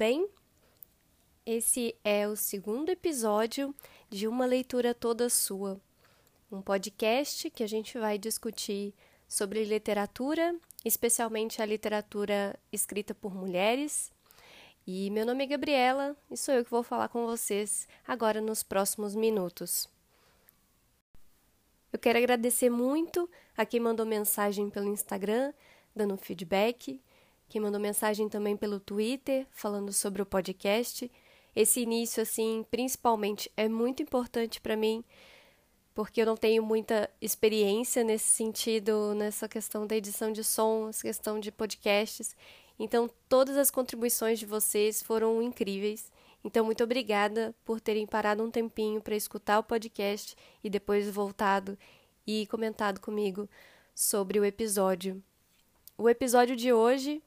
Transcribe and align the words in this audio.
Bem? 0.00 0.26
Esse 1.44 1.94
é 2.02 2.26
o 2.26 2.34
segundo 2.34 2.88
episódio 2.88 3.74
de 4.08 4.26
Uma 4.26 4.46
Leitura 4.46 4.94
Toda 4.94 5.28
Sua, 5.28 5.78
um 6.50 6.62
podcast 6.62 7.50
que 7.50 7.62
a 7.62 7.66
gente 7.66 7.98
vai 7.98 8.16
discutir 8.16 8.94
sobre 9.28 9.62
literatura, 9.62 10.56
especialmente 10.86 11.60
a 11.60 11.66
literatura 11.66 12.58
escrita 12.72 13.14
por 13.14 13.34
mulheres. 13.34 14.10
E 14.86 15.10
meu 15.10 15.26
nome 15.26 15.44
é 15.44 15.48
Gabriela 15.48 16.16
e 16.30 16.36
sou 16.38 16.54
eu 16.54 16.64
que 16.64 16.70
vou 16.70 16.82
falar 16.82 17.08
com 17.08 17.26
vocês 17.26 17.86
agora 18.08 18.40
nos 18.40 18.62
próximos 18.62 19.14
minutos. 19.14 19.86
Eu 21.92 21.98
quero 21.98 22.16
agradecer 22.16 22.70
muito 22.70 23.28
a 23.54 23.66
quem 23.66 23.80
mandou 23.80 24.06
mensagem 24.06 24.70
pelo 24.70 24.88
Instagram, 24.88 25.52
dando 25.94 26.16
feedback 26.16 27.02
quem 27.50 27.60
mandou 27.60 27.80
mensagem 27.80 28.28
também 28.28 28.56
pelo 28.56 28.78
Twitter, 28.78 29.44
falando 29.50 29.92
sobre 29.92 30.22
o 30.22 30.26
podcast. 30.26 31.10
Esse 31.54 31.80
início, 31.80 32.22
assim, 32.22 32.64
principalmente, 32.70 33.50
é 33.56 33.68
muito 33.68 34.00
importante 34.00 34.60
para 34.60 34.76
mim, 34.76 35.04
porque 35.92 36.22
eu 36.22 36.26
não 36.26 36.36
tenho 36.36 36.62
muita 36.62 37.10
experiência 37.20 38.04
nesse 38.04 38.28
sentido, 38.28 39.16
nessa 39.16 39.48
questão 39.48 39.84
da 39.84 39.96
edição 39.96 40.30
de 40.30 40.44
som, 40.44 40.88
essa 40.88 41.02
questão 41.02 41.40
de 41.40 41.50
podcasts. 41.50 42.36
Então, 42.78 43.10
todas 43.28 43.56
as 43.56 43.68
contribuições 43.68 44.38
de 44.38 44.46
vocês 44.46 45.02
foram 45.02 45.42
incríveis. 45.42 46.12
Então, 46.44 46.64
muito 46.64 46.84
obrigada 46.84 47.52
por 47.64 47.80
terem 47.80 48.06
parado 48.06 48.44
um 48.44 48.50
tempinho 48.50 49.00
para 49.00 49.16
escutar 49.16 49.58
o 49.58 49.64
podcast 49.64 50.36
e 50.62 50.70
depois 50.70 51.10
voltado 51.10 51.76
e 52.24 52.46
comentado 52.46 53.00
comigo 53.00 53.50
sobre 53.92 54.38
o 54.38 54.44
episódio. 54.44 55.20
O 55.98 56.08
episódio 56.08 56.54
de 56.54 56.72
hoje 56.72 57.20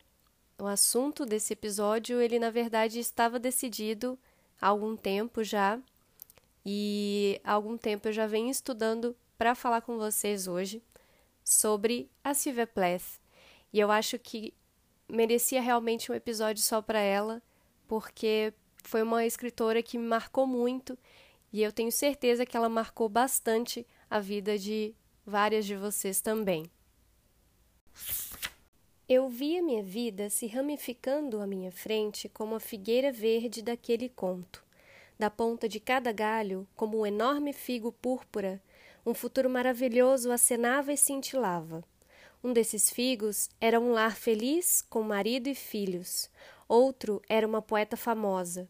o 0.63 0.67
assunto 0.67 1.25
desse 1.25 1.51
episódio, 1.51 2.21
ele 2.21 2.39
na 2.39 2.49
verdade 2.49 2.97
estava 2.97 3.37
decidido 3.37 4.17
há 4.61 4.67
algum 4.67 4.95
tempo 4.95 5.43
já, 5.43 5.77
e 6.65 7.41
há 7.43 7.51
algum 7.51 7.77
tempo 7.77 8.07
eu 8.07 8.13
já 8.13 8.25
venho 8.25 8.49
estudando 8.49 9.13
para 9.37 9.55
falar 9.55 9.81
com 9.81 9.97
vocês 9.97 10.47
hoje 10.47 10.81
sobre 11.43 12.09
a 12.23 12.33
Sylvia 12.33 12.65
Plath. 12.65 13.19
E 13.73 13.79
eu 13.79 13.91
acho 13.91 14.17
que 14.17 14.53
merecia 15.09 15.61
realmente 15.61 16.09
um 16.09 16.15
episódio 16.15 16.63
só 16.63 16.81
para 16.81 16.99
ela, 16.99 17.41
porque 17.85 18.53
foi 18.85 19.01
uma 19.01 19.25
escritora 19.25 19.83
que 19.83 19.97
me 19.97 20.07
marcou 20.07 20.47
muito 20.47 20.97
e 21.51 21.61
eu 21.61 21.73
tenho 21.73 21.91
certeza 21.91 22.45
que 22.45 22.55
ela 22.55 22.69
marcou 22.69 23.09
bastante 23.09 23.85
a 24.09 24.21
vida 24.21 24.57
de 24.57 24.95
várias 25.25 25.65
de 25.65 25.75
vocês 25.75 26.21
também. 26.21 26.71
Eu 29.07 29.27
via 29.27 29.61
minha 29.61 29.83
vida 29.83 30.29
se 30.29 30.47
ramificando 30.47 31.41
à 31.41 31.45
minha 31.45 31.73
frente 31.73 32.29
como 32.29 32.55
a 32.55 32.59
figueira 32.59 33.11
verde 33.11 33.61
daquele 33.61 34.07
conto. 34.07 34.63
Da 35.19 35.29
ponta 35.29 35.67
de 35.67 35.77
cada 35.77 36.13
galho, 36.13 36.65
como 36.73 37.01
um 37.01 37.05
enorme 37.05 37.51
figo 37.51 37.91
púrpura, 37.91 38.63
um 39.05 39.13
futuro 39.13 39.49
maravilhoso 39.49 40.31
acenava 40.31 40.93
e 40.93 40.97
cintilava. 40.97 41.83
Um 42.41 42.53
desses 42.53 42.89
figos 42.89 43.49
era 43.59 43.77
um 43.77 43.91
lar 43.91 44.15
feliz 44.15 44.81
com 44.81 45.01
marido 45.01 45.49
e 45.49 45.55
filhos. 45.55 46.29
Outro 46.65 47.21
era 47.27 47.45
uma 47.45 47.61
poeta 47.61 47.97
famosa. 47.97 48.69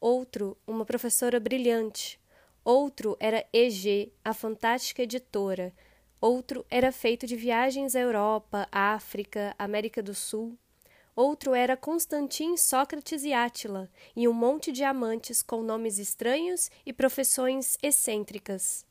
Outro, 0.00 0.56
uma 0.64 0.84
professora 0.84 1.40
brilhante. 1.40 2.20
Outro 2.64 3.16
era 3.18 3.44
EG, 3.52 4.12
a 4.24 4.32
fantástica 4.32 5.02
editora, 5.02 5.72
Outro 6.22 6.64
era 6.70 6.92
feito 6.92 7.26
de 7.26 7.34
viagens 7.34 7.96
à 7.96 7.98
Europa, 7.98 8.68
África, 8.70 9.56
América 9.58 10.00
do 10.00 10.14
Sul. 10.14 10.56
Outro 11.16 11.52
era 11.52 11.76
Constantin, 11.76 12.56
Sócrates 12.56 13.24
e 13.24 13.32
Átila, 13.32 13.90
e 14.14 14.28
um 14.28 14.32
monte 14.32 14.70
de 14.70 14.84
amantes 14.84 15.42
com 15.42 15.64
nomes 15.64 15.98
estranhos 15.98 16.70
e 16.86 16.92
profissões 16.92 17.76
excêntricas. 17.82 18.86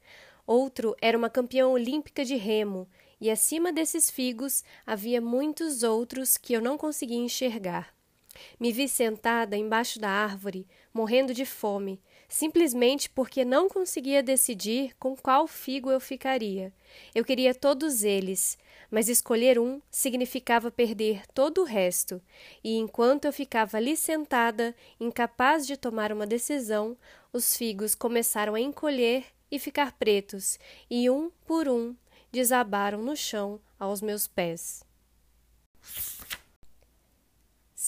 Outro 0.45 0.93
era 1.01 1.17
uma 1.17 1.29
campeã 1.29 1.69
olímpica 1.69 2.25
de 2.25 2.35
remo, 2.35 2.85
e 3.21 3.31
acima 3.31 3.71
desses 3.71 4.11
figos 4.11 4.61
havia 4.85 5.21
muitos 5.21 5.83
outros 5.83 6.35
que 6.35 6.51
eu 6.51 6.59
não 6.59 6.77
conseguia 6.77 7.15
enxergar. 7.17 7.95
Me 8.59 8.73
vi 8.73 8.89
sentada 8.89 9.55
embaixo 9.55 10.01
da 10.01 10.09
árvore, 10.09 10.67
morrendo 10.93 11.33
de 11.33 11.45
fome, 11.45 12.01
simplesmente 12.31 13.09
porque 13.09 13.43
não 13.43 13.67
conseguia 13.67 14.23
decidir 14.23 14.95
com 14.97 15.17
qual 15.17 15.45
figo 15.45 15.91
eu 15.91 15.99
ficaria. 15.99 16.73
Eu 17.13 17.25
queria 17.25 17.53
todos 17.53 18.03
eles, 18.05 18.57
mas 18.89 19.09
escolher 19.09 19.59
um 19.59 19.81
significava 19.91 20.71
perder 20.71 21.23
todo 21.33 21.61
o 21.61 21.65
resto, 21.65 22.21
e 22.63 22.77
enquanto 22.77 23.25
eu 23.25 23.33
ficava 23.33 23.75
ali 23.75 23.97
sentada, 23.97 24.73
incapaz 24.97 25.67
de 25.67 25.75
tomar 25.75 26.13
uma 26.13 26.25
decisão, 26.25 26.97
os 27.33 27.55
figos 27.57 27.93
começaram 27.93 28.55
a 28.55 28.61
encolher 28.61 29.25
e 29.51 29.59
ficar 29.59 29.91
pretos, 29.91 30.57
e 30.89 31.09
um 31.09 31.29
por 31.45 31.67
um 31.67 31.93
desabaram 32.31 33.01
no 33.01 33.15
chão 33.15 33.59
aos 33.77 34.01
meus 34.01 34.25
pés. 34.25 34.85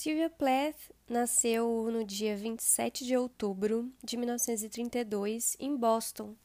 Sylvia 0.04 0.30
Plath 0.30 0.92
nasceu 1.08 1.90
no 1.90 2.04
dia 2.04 2.36
27 2.36 3.06
de 3.06 3.16
outubro 3.16 3.90
de 4.04 4.18
1932 4.18 5.56
em 5.58 5.78
Boston, 5.78 6.36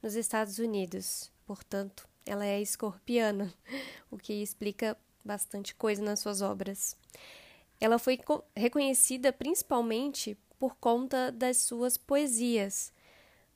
nos 0.00 0.14
Estados 0.14 0.60
Unidos. 0.60 1.28
Portanto, 1.44 2.08
ela 2.24 2.46
é 2.46 2.60
escorpiana, 2.60 3.52
o 4.08 4.16
que 4.16 4.34
explica 4.34 4.96
bastante 5.24 5.74
coisa 5.74 6.00
nas 6.00 6.20
suas 6.20 6.42
obras. 6.42 6.96
Ela 7.80 7.98
foi 7.98 8.20
reconhecida 8.54 9.32
principalmente 9.32 10.38
por 10.56 10.76
conta 10.76 11.32
das 11.32 11.56
suas 11.56 11.98
poesias, 11.98 12.92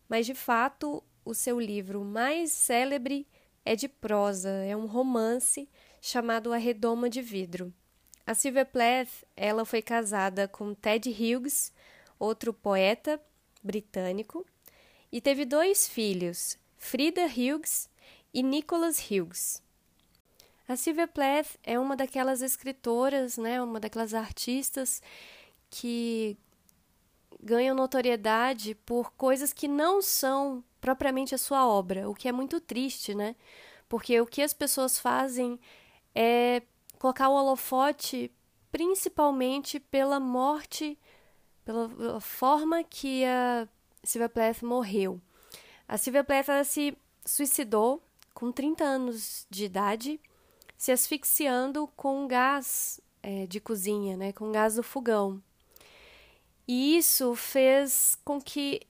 mas 0.09 0.27
de 0.27 0.35
fato 0.35 1.05
o 1.25 1.35
seu 1.35 1.61
livro 1.61 2.05
mais 2.05 2.51
célebre 2.51 3.29
é 3.65 3.77
de 3.77 3.87
prosa, 3.87 4.51
é 4.65 4.77
um 4.77 4.87
romance 4.87 5.69
chamado 6.01 6.53
A 6.53 6.57
Redoma 6.57 7.09
de 7.09 7.23
Vidro. 7.23 7.73
A 8.27 8.35
Sylvia 8.35 8.65
Plath, 8.65 9.25
ela 9.37 9.65
foi 9.65 9.83
casada 9.83 10.47
com 10.47 10.75
Ted 10.75 11.11
Hughes, 11.11 11.73
outro 12.19 12.53
poeta 12.53 13.21
britânico, 13.63 14.47
e 15.11 15.21
teve 15.21 15.45
dois 15.45 15.89
filhos, 15.89 16.57
Frida 16.79 17.27
Hughes 17.27 17.89
e 18.33 18.43
Nicholas 18.43 18.99
Hughes. 19.11 19.63
A 20.69 20.77
Sylvia 20.77 21.09
Plath 21.09 21.57
é 21.65 21.79
uma 21.79 21.97
daquelas 21.97 22.43
escritoras, 22.43 23.37
né, 23.37 23.61
uma 23.61 23.81
daquelas 23.81 24.15
artistas 24.15 25.03
que 25.69 26.37
ganham 27.43 27.75
notoriedade 27.75 28.77
por 28.87 29.13
coisas 29.13 29.53
que 29.53 29.67
não 29.67 30.01
são 30.01 30.63
propriamente 30.81 31.35
a 31.35 31.39
sua 31.39 31.67
obra, 31.67 32.09
o 32.09 32.15
que 32.15 32.29
é 32.29 32.33
muito 32.33 32.61
triste, 32.61 33.15
né? 33.15 33.35
Porque 33.89 34.21
o 34.21 34.27
que 34.27 34.43
as 34.43 34.55
pessoas 34.55 34.99
fazem 34.99 35.59
é 36.15 36.63
colocar 37.03 37.29
o 37.29 37.35
holofote 37.35 38.31
principalmente 38.71 39.81
pela 39.81 40.21
morte, 40.21 40.97
pela 41.65 42.21
forma 42.21 42.85
que 42.85 43.25
a 43.25 43.67
Sylvia 44.05 44.29
Plath 44.29 44.63
morreu. 44.63 45.21
A 45.89 45.99
Sylvia 45.99 46.23
Plath 46.23 46.49
ela 46.49 46.63
se 46.63 46.97
suicidou 47.27 48.01
com 48.33 48.53
30 48.53 48.85
anos 48.85 49.49
de 49.51 49.65
idade, 49.65 50.21
se 50.79 50.93
asfixiando 50.93 51.89
com 51.97 52.29
gás 52.29 53.01
é, 53.21 53.49
de 53.49 53.59
cozinha, 53.59 54.17
né, 54.17 54.33
com 54.33 54.53
gás 54.53 54.77
do 54.77 54.83
fogão. 54.85 55.43
E 56.69 56.97
isso 56.97 57.35
fez 57.35 58.17
com 58.25 58.41
que 58.41 58.81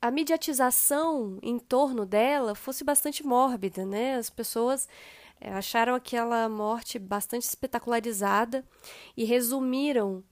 a 0.00 0.10
mediatização 0.10 1.38
em 1.40 1.60
torno 1.60 2.04
dela 2.04 2.56
fosse 2.56 2.82
bastante 2.82 3.24
mórbida, 3.24 3.86
né? 3.86 4.16
As 4.16 4.28
pessoas 4.28 4.88
acharam 5.50 5.94
aquela 5.94 6.48
morte 6.48 6.98
bastante 6.98 7.42
espetacularizada 7.42 8.64
e 9.16 9.24
resumiram 9.24 10.22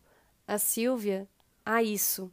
a 0.46 0.58
Silvia 0.58 1.28
a 1.64 1.82
isso. 1.82 2.32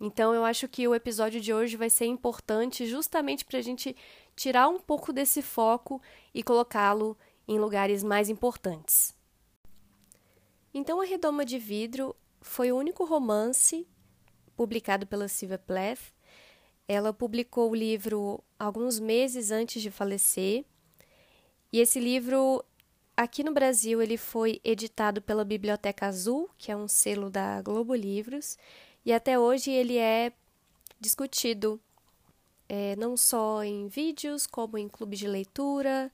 Então 0.00 0.34
eu 0.34 0.44
acho 0.44 0.68
que 0.68 0.86
o 0.88 0.94
episódio 0.94 1.40
de 1.40 1.52
hoje 1.52 1.76
vai 1.76 1.88
ser 1.88 2.06
importante 2.06 2.86
justamente 2.86 3.44
para 3.44 3.58
a 3.58 3.62
gente 3.62 3.94
tirar 4.34 4.68
um 4.68 4.78
pouco 4.78 5.12
desse 5.12 5.42
foco 5.42 6.00
e 6.34 6.42
colocá-lo 6.42 7.16
em 7.46 7.58
lugares 7.58 8.02
mais 8.02 8.28
importantes. 8.28 9.14
Então, 10.74 11.00
A 11.00 11.04
Redoma 11.04 11.44
de 11.44 11.58
Vidro 11.58 12.16
foi 12.40 12.72
o 12.72 12.76
único 12.76 13.04
romance 13.04 13.86
publicado 14.56 15.06
pela 15.06 15.28
Silvia 15.28 15.58
Plath. 15.58 16.12
Ela 16.88 17.12
publicou 17.12 17.70
o 17.70 17.74
livro 17.74 18.42
alguns 18.58 18.98
meses 18.98 19.50
antes 19.50 19.82
de 19.82 19.90
falecer 19.90 20.64
e 21.72 21.80
esse 21.80 21.98
livro, 21.98 22.62
aqui 23.16 23.42
no 23.42 23.52
Brasil, 23.52 24.02
ele 24.02 24.18
foi 24.18 24.60
editado 24.62 25.22
pela 25.22 25.44
Biblioteca 25.44 26.06
Azul, 26.06 26.50
que 26.58 26.70
é 26.70 26.76
um 26.76 26.86
selo 26.86 27.30
da 27.30 27.62
Globo 27.62 27.94
Livros, 27.94 28.58
e 29.04 29.12
até 29.12 29.38
hoje 29.38 29.70
ele 29.70 29.96
é 29.96 30.32
discutido 31.00 31.80
é, 32.68 32.94
não 32.96 33.16
só 33.16 33.64
em 33.64 33.88
vídeos, 33.88 34.46
como 34.46 34.78
em 34.78 34.88
clubes 34.88 35.18
de 35.18 35.26
leitura 35.26 36.12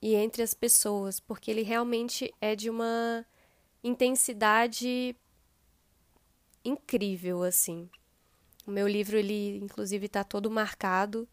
e 0.00 0.14
entre 0.14 0.42
as 0.42 0.54
pessoas, 0.54 1.20
porque 1.20 1.50
ele 1.50 1.62
realmente 1.62 2.32
é 2.40 2.56
de 2.56 2.70
uma 2.70 3.26
intensidade 3.82 5.14
incrível 6.64 7.42
assim. 7.42 7.88
O 8.66 8.70
meu 8.70 8.86
livro 8.86 9.16
ele 9.16 9.58
inclusive 9.58 10.06
está 10.06 10.22
todo 10.24 10.50
marcado 10.50 11.28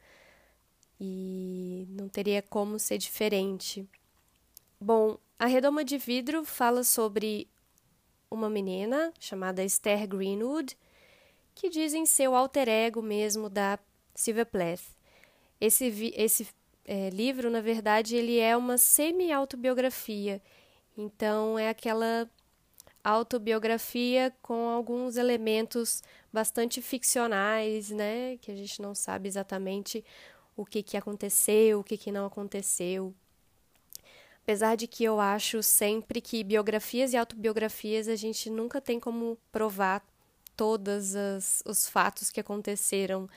e 0.99 1.85
não 1.89 2.09
teria 2.09 2.41
como 2.41 2.79
ser 2.79 2.97
diferente. 2.97 3.87
Bom, 4.79 5.17
a 5.39 5.45
Redoma 5.45 5.83
de 5.83 5.97
Vidro 5.97 6.43
fala 6.43 6.83
sobre 6.83 7.47
uma 8.29 8.49
menina 8.49 9.13
chamada 9.19 9.63
Esther 9.63 10.07
Greenwood, 10.07 10.77
que 11.55 11.69
dizem 11.69 12.05
ser 12.05 12.27
o 12.27 12.35
alter 12.35 12.67
ego 12.67 13.01
mesmo 13.01 13.49
da 13.49 13.79
Sylvia 14.13 14.45
Plath. 14.45 14.83
Esse, 15.59 16.13
esse 16.15 16.47
é, 16.85 17.09
livro, 17.09 17.49
na 17.49 17.61
verdade, 17.61 18.15
ele 18.15 18.39
é 18.39 18.55
uma 18.55 18.77
semi-autobiografia. 18.77 20.41
Então, 20.97 21.57
é 21.57 21.69
aquela 21.69 22.29
autobiografia 23.03 24.35
com 24.41 24.69
alguns 24.69 25.15
elementos 25.15 26.03
bastante 26.31 26.81
ficcionais, 26.81 27.89
né? 27.89 28.37
Que 28.37 28.51
a 28.51 28.55
gente 28.55 28.81
não 28.81 28.93
sabe 28.93 29.27
exatamente 29.27 30.03
o 30.57 30.65
que, 30.65 30.83
que 30.83 30.97
aconteceu, 30.97 31.79
o 31.79 31.83
que, 31.83 31.97
que 31.97 32.11
não 32.11 32.25
aconteceu. 32.25 33.13
Apesar 34.41 34.75
de 34.75 34.87
que 34.87 35.03
eu 35.03 35.19
acho 35.19 35.61
sempre 35.61 36.19
que 36.19 36.43
biografias 36.43 37.13
e 37.13 37.17
autobiografias 37.17 38.07
a 38.07 38.15
gente 38.15 38.49
nunca 38.49 38.81
tem 38.81 38.99
como 38.99 39.37
provar 39.51 40.03
todos 40.55 41.13
os 41.65 41.87
fatos 41.87 42.31
que 42.31 42.39
aconteceram 42.39 43.29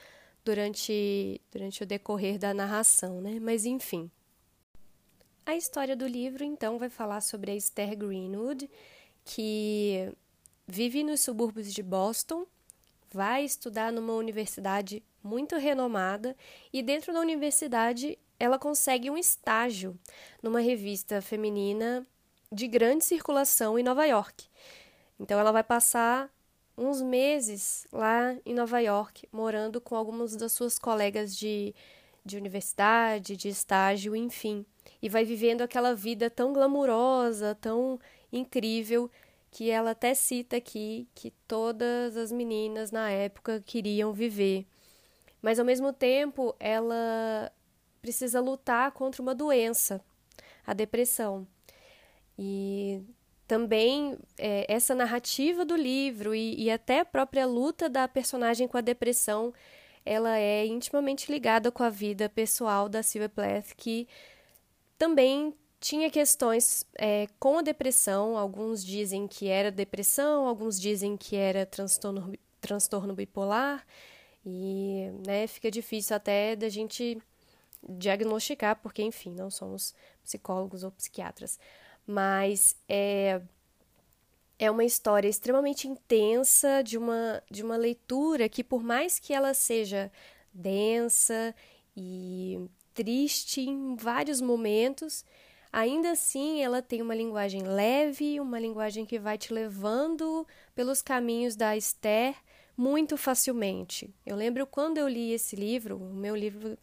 durante, 0.44 1.40
durante 1.52 1.82
o 1.82 1.87
decorrer 1.87 2.38
da 2.38 2.55
narração, 2.55 3.20
né? 3.20 3.38
Mas 3.40 3.66
enfim. 3.66 4.11
A 5.44 5.55
história 5.55 5.96
do 5.96 6.06
livro, 6.06 6.44
então, 6.44 6.78
vai 6.78 6.88
falar 6.88 7.20
sobre 7.20 7.50
a 7.50 7.56
Esther 7.56 7.96
Greenwood, 7.96 8.70
que 9.25 10.12
vive 10.66 11.02
nos 11.02 11.20
subúrbios 11.20 11.75
de 11.75 11.82
Boston, 11.82 12.46
vai 13.12 13.44
estudar 13.44 13.92
numa 13.92 14.14
universidade 14.14 15.02
muito 15.22 15.56
renomada 15.56 16.36
e 16.72 16.82
dentro 16.82 17.12
da 17.12 17.20
universidade 17.20 18.18
ela 18.38 18.58
consegue 18.58 19.10
um 19.10 19.18
estágio 19.18 19.98
numa 20.42 20.60
revista 20.60 21.20
feminina 21.20 22.06
de 22.50 22.66
grande 22.66 23.04
circulação 23.04 23.78
em 23.78 23.82
Nova 23.82 24.04
York. 24.06 24.46
Então 25.18 25.38
ela 25.38 25.52
vai 25.52 25.62
passar 25.62 26.30
uns 26.76 27.02
meses 27.02 27.86
lá 27.92 28.34
em 28.46 28.54
Nova 28.54 28.80
York, 28.80 29.28
morando 29.30 29.80
com 29.80 29.94
algumas 29.94 30.34
das 30.34 30.52
suas 30.52 30.78
colegas 30.78 31.36
de, 31.36 31.74
de 32.24 32.38
universidade, 32.38 33.36
de 33.36 33.48
estágio, 33.48 34.16
enfim. 34.16 34.64
E 35.02 35.08
vai 35.08 35.24
vivendo 35.24 35.60
aquela 35.60 35.94
vida 35.94 36.30
tão 36.30 36.54
glamurosa, 36.54 37.54
tão 37.60 38.00
incrível, 38.32 39.10
que 39.50 39.70
ela 39.70 39.91
até 39.91 40.14
cita 40.14 40.56
aqui 40.56 41.08
que 41.14 41.31
todas 41.47 42.17
as 42.17 42.31
meninas 42.31 42.91
na 42.91 43.11
época 43.11 43.62
queriam 43.64 44.12
viver. 44.12 44.67
Mas 45.43 45.58
ao 45.58 45.64
mesmo 45.64 45.93
tempo, 45.93 46.55
ela 46.61 47.50
precisa 48.00 48.41
lutar 48.41 48.93
contra 48.93 49.20
uma 49.20 49.35
doença, 49.35 50.00
a 50.67 50.73
depressão. 50.73 51.47
E 52.38 53.02
também 53.47 54.17
é, 54.38 54.64
essa 54.73 54.94
narrativa 54.94 55.64
do 55.64 55.75
livro 55.75 56.35
e, 56.35 56.55
e, 56.62 56.70
até 56.70 57.00
a 57.00 57.05
própria 57.05 57.47
luta 57.47 57.88
da 57.88 58.06
personagem 58.06 58.69
com 58.69 58.76
a 58.79 58.81
depressão, 58.81 59.52
ela 60.05 60.38
é 60.38 60.64
intimamente 60.64 61.31
ligada 61.31 61.70
com 61.73 61.82
a 61.82 61.91
vida 61.91 62.29
pessoal 62.29 62.88
da 62.88 63.02
Sylvia 63.02 63.29
Plath, 63.29 63.75
que 63.76 64.06
também 64.97 65.55
tinha 65.80 66.10
questões 66.10 66.86
é, 66.96 67.26
com 67.38 67.58
a 67.58 67.62
depressão. 67.62 68.36
Alguns 68.36 68.84
dizem 68.84 69.26
que 69.26 69.48
era 69.48 69.70
depressão, 69.70 70.46
alguns 70.46 70.78
dizem 70.78 71.16
que 71.16 71.36
era 71.36 71.66
transtorno, 71.66 72.34
transtorno 72.60 73.14
bipolar. 73.14 73.84
E 74.44 75.10
né, 75.26 75.46
fica 75.46 75.70
difícil 75.70 76.16
até 76.16 76.54
da 76.56 76.68
gente 76.68 77.18
diagnosticar, 77.88 78.76
porque, 78.82 79.02
enfim, 79.02 79.32
não 79.32 79.50
somos 79.50 79.94
psicólogos 80.22 80.84
ou 80.84 80.90
psiquiatras 80.90 81.58
mas 82.10 82.76
é, 82.88 83.40
é 84.58 84.70
uma 84.70 84.84
história 84.84 85.28
extremamente 85.28 85.86
intensa 85.86 86.82
de 86.82 86.98
uma, 86.98 87.42
de 87.48 87.62
uma 87.62 87.76
leitura 87.76 88.48
que, 88.48 88.64
por 88.64 88.82
mais 88.82 89.18
que 89.18 89.32
ela 89.32 89.54
seja 89.54 90.10
densa 90.52 91.54
e 91.96 92.58
triste 92.92 93.60
em 93.60 93.94
vários 93.94 94.40
momentos, 94.40 95.24
ainda 95.72 96.12
assim 96.12 96.62
ela 96.62 96.82
tem 96.82 97.02
uma 97.02 97.14
linguagem 97.14 97.62
leve, 97.62 98.40
uma 98.40 98.58
linguagem 98.58 99.05
que 99.06 99.19
vai 99.19 99.38
te 99.38 99.52
levando 99.52 100.46
pelos 100.75 101.02
caminhos 101.02 101.56
da 101.56 101.76
Esther 101.76 102.34
muito 102.76 103.17
facilmente. 103.17 104.14
Eu 104.25 104.37
lembro 104.37 104.67
quando 104.67 104.99
eu 104.99 105.06
li 105.06 105.32
esse 105.32 105.55
livro, 105.55 105.96
o 105.96 106.14
meu 106.14 106.34
livro 106.34 106.78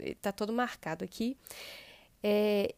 está 0.00 0.32
todo 0.32 0.52
marcado 0.52 1.04
aqui, 1.04 1.36
é, 2.22 2.74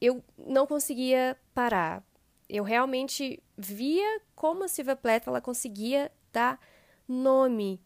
eu 0.00 0.22
não 0.38 0.66
conseguia 0.66 1.36
parar. 1.54 2.04
Eu 2.48 2.64
realmente 2.64 3.42
via 3.56 4.20
como 4.34 4.64
a 4.64 4.68
Silvia 4.68 4.96
Plath 4.96 5.26
ela 5.26 5.40
conseguia 5.40 6.12
dar 6.32 6.60
nome 7.08 7.80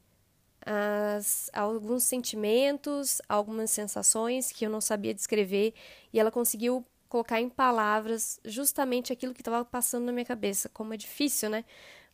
às, 0.66 1.48
a 1.52 1.60
alguns 1.60 2.02
sentimentos, 2.02 3.22
algumas 3.28 3.70
sensações 3.70 4.50
que 4.50 4.66
eu 4.66 4.70
não 4.70 4.80
sabia 4.80 5.14
descrever, 5.14 5.72
e 6.12 6.18
ela 6.18 6.30
conseguiu 6.30 6.84
colocar 7.08 7.40
em 7.40 7.48
palavras 7.48 8.40
justamente 8.44 9.12
aquilo 9.12 9.32
que 9.32 9.40
estava 9.40 9.64
passando 9.64 10.06
na 10.06 10.12
minha 10.12 10.24
cabeça. 10.24 10.68
Como 10.68 10.92
é 10.92 10.96
difícil, 10.96 11.48
né? 11.48 11.64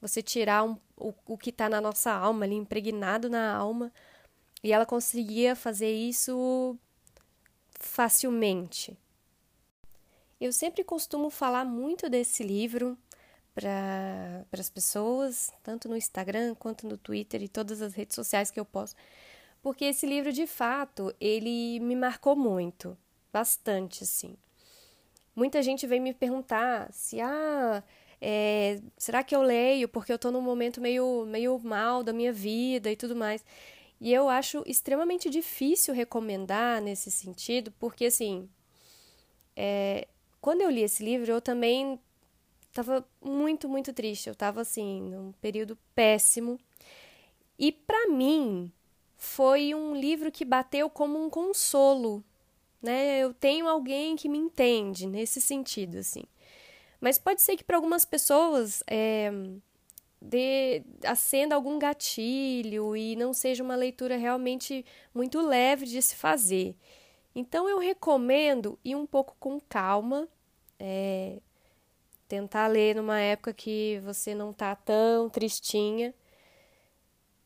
Você 0.03 0.21
tirar 0.21 0.65
um, 0.65 0.77
o, 0.97 1.15
o 1.27 1.39
que 1.39 1.51
está 1.51 1.69
na 1.69 1.81
nossa 1.81 2.13
alma, 2.13 2.45
ali 2.45 2.55
impregnado 2.55 3.31
na 3.31 3.55
alma, 3.57 3.91
e 4.63 4.73
ela 4.73 4.85
conseguia 4.85 5.57
fazer 5.57 5.91
isso 5.91 6.77
facilmente. 7.81 8.97
Eu 10.41 10.53
sempre 10.53 10.85
costumo 10.85 11.31
falar 11.31 11.65
muito 11.65 12.09
desse 12.09 12.43
livro 12.43 12.99
para 13.55 14.47
as 14.53 14.71
pessoas, 14.71 15.53
tanto 15.63 15.89
no 15.89 15.97
Instagram 15.97 16.55
quanto 16.55 16.87
no 16.87 16.97
Twitter 16.97 17.43
e 17.43 17.49
todas 17.49 17.83
as 17.83 17.95
redes 17.95 18.15
sociais 18.15 18.51
que 18.51 18.59
eu 18.59 18.65
posso, 18.65 18.95
porque 19.63 19.85
esse 19.85 20.07
livro, 20.07 20.33
de 20.33 20.47
fato, 20.47 21.15
ele 21.21 21.79
me 21.81 21.95
marcou 21.95 22.35
muito, 22.35 22.97
bastante, 23.33 24.03
assim. 24.03 24.37
Muita 25.35 25.63
gente 25.63 25.87
vem 25.87 26.01
me 26.01 26.13
perguntar 26.13 26.93
se, 26.93 27.21
ah, 27.21 27.83
é, 28.21 28.81
será 28.99 29.23
que 29.23 29.35
eu 29.35 29.43
leio 29.43 29.89
porque 29.89 30.13
eu 30.13 30.17
estou 30.17 30.31
num 30.31 30.41
momento 30.41 30.81
meio, 30.81 31.25
meio 31.27 31.59
mal 31.59 32.03
da 32.03 32.13
minha 32.13 32.33
vida 32.33 32.91
e 32.91 32.97
tudo 32.97 33.17
mais. 33.17 33.45
E 34.01 34.13
eu 34.13 34.29
acho 34.29 34.65
extremamente 34.67 35.31
difícil 35.31 35.95
recomendar 35.95 36.83
nesse 36.83 37.11
sentido, 37.11 37.73
porque, 37.79 38.07
assim, 38.07 38.49
é, 39.57 40.09
quando 40.41 40.63
eu 40.63 40.71
li 40.71 40.83
esse 40.83 41.05
livro, 41.05 41.31
eu 41.31 41.41
também 41.41 42.01
estava 42.73 43.07
muito, 43.23 43.69
muito 43.69 43.93
triste. 43.93 44.29
Eu 44.29 44.33
estava 44.33 44.63
assim, 44.63 45.03
num 45.03 45.33
período 45.41 45.79
péssimo. 45.95 46.59
E 47.59 47.71
para 47.71 48.09
mim, 48.09 48.73
foi 49.17 49.75
um 49.75 49.95
livro 49.95 50.33
que 50.33 50.45
bateu 50.45 50.91
como 50.91 51.23
um 51.23 51.31
consolo, 51.31 52.25
né? 52.81 53.21
Eu 53.21 53.33
tenho 53.33 53.69
alguém 53.69 54.17
que 54.17 54.29
me 54.29 54.39
entende 54.39 55.07
nesse 55.07 55.41
sentido, 55.41 55.99
assim. 55.99 56.25
Mas 57.01 57.19
pode 57.19 57.43
ser 57.43 57.57
que 57.57 57.65
para 57.65 57.77
algumas 57.77 58.05
pessoas 58.05 58.83
é, 58.87 59.31
dê, 60.21 60.83
acenda 61.05 61.55
algum 61.55 61.79
gatilho 61.79 62.97
e 62.97 63.17
não 63.17 63.33
seja 63.35 63.63
uma 63.63 63.77
leitura 63.77 64.17
realmente 64.17 64.85
muito 65.15 65.41
leve 65.41 65.85
de 65.85 66.01
se 66.01 66.17
fazer. 66.17 66.75
Então 67.35 67.69
eu 67.69 67.79
recomendo 67.79 68.79
ir 68.85 68.95
um 68.95 69.07
pouco 69.07 69.37
com 69.39 69.61
calma, 69.61 70.29
é, 70.79 71.39
tentar 72.33 72.67
ler 72.67 72.97
numa 72.97 73.21
época 73.21 73.53
que 73.53 74.01
você 74.03 74.35
não 74.35 74.53
está 74.53 74.75
tão 74.75 75.29
tristinha 75.29 76.15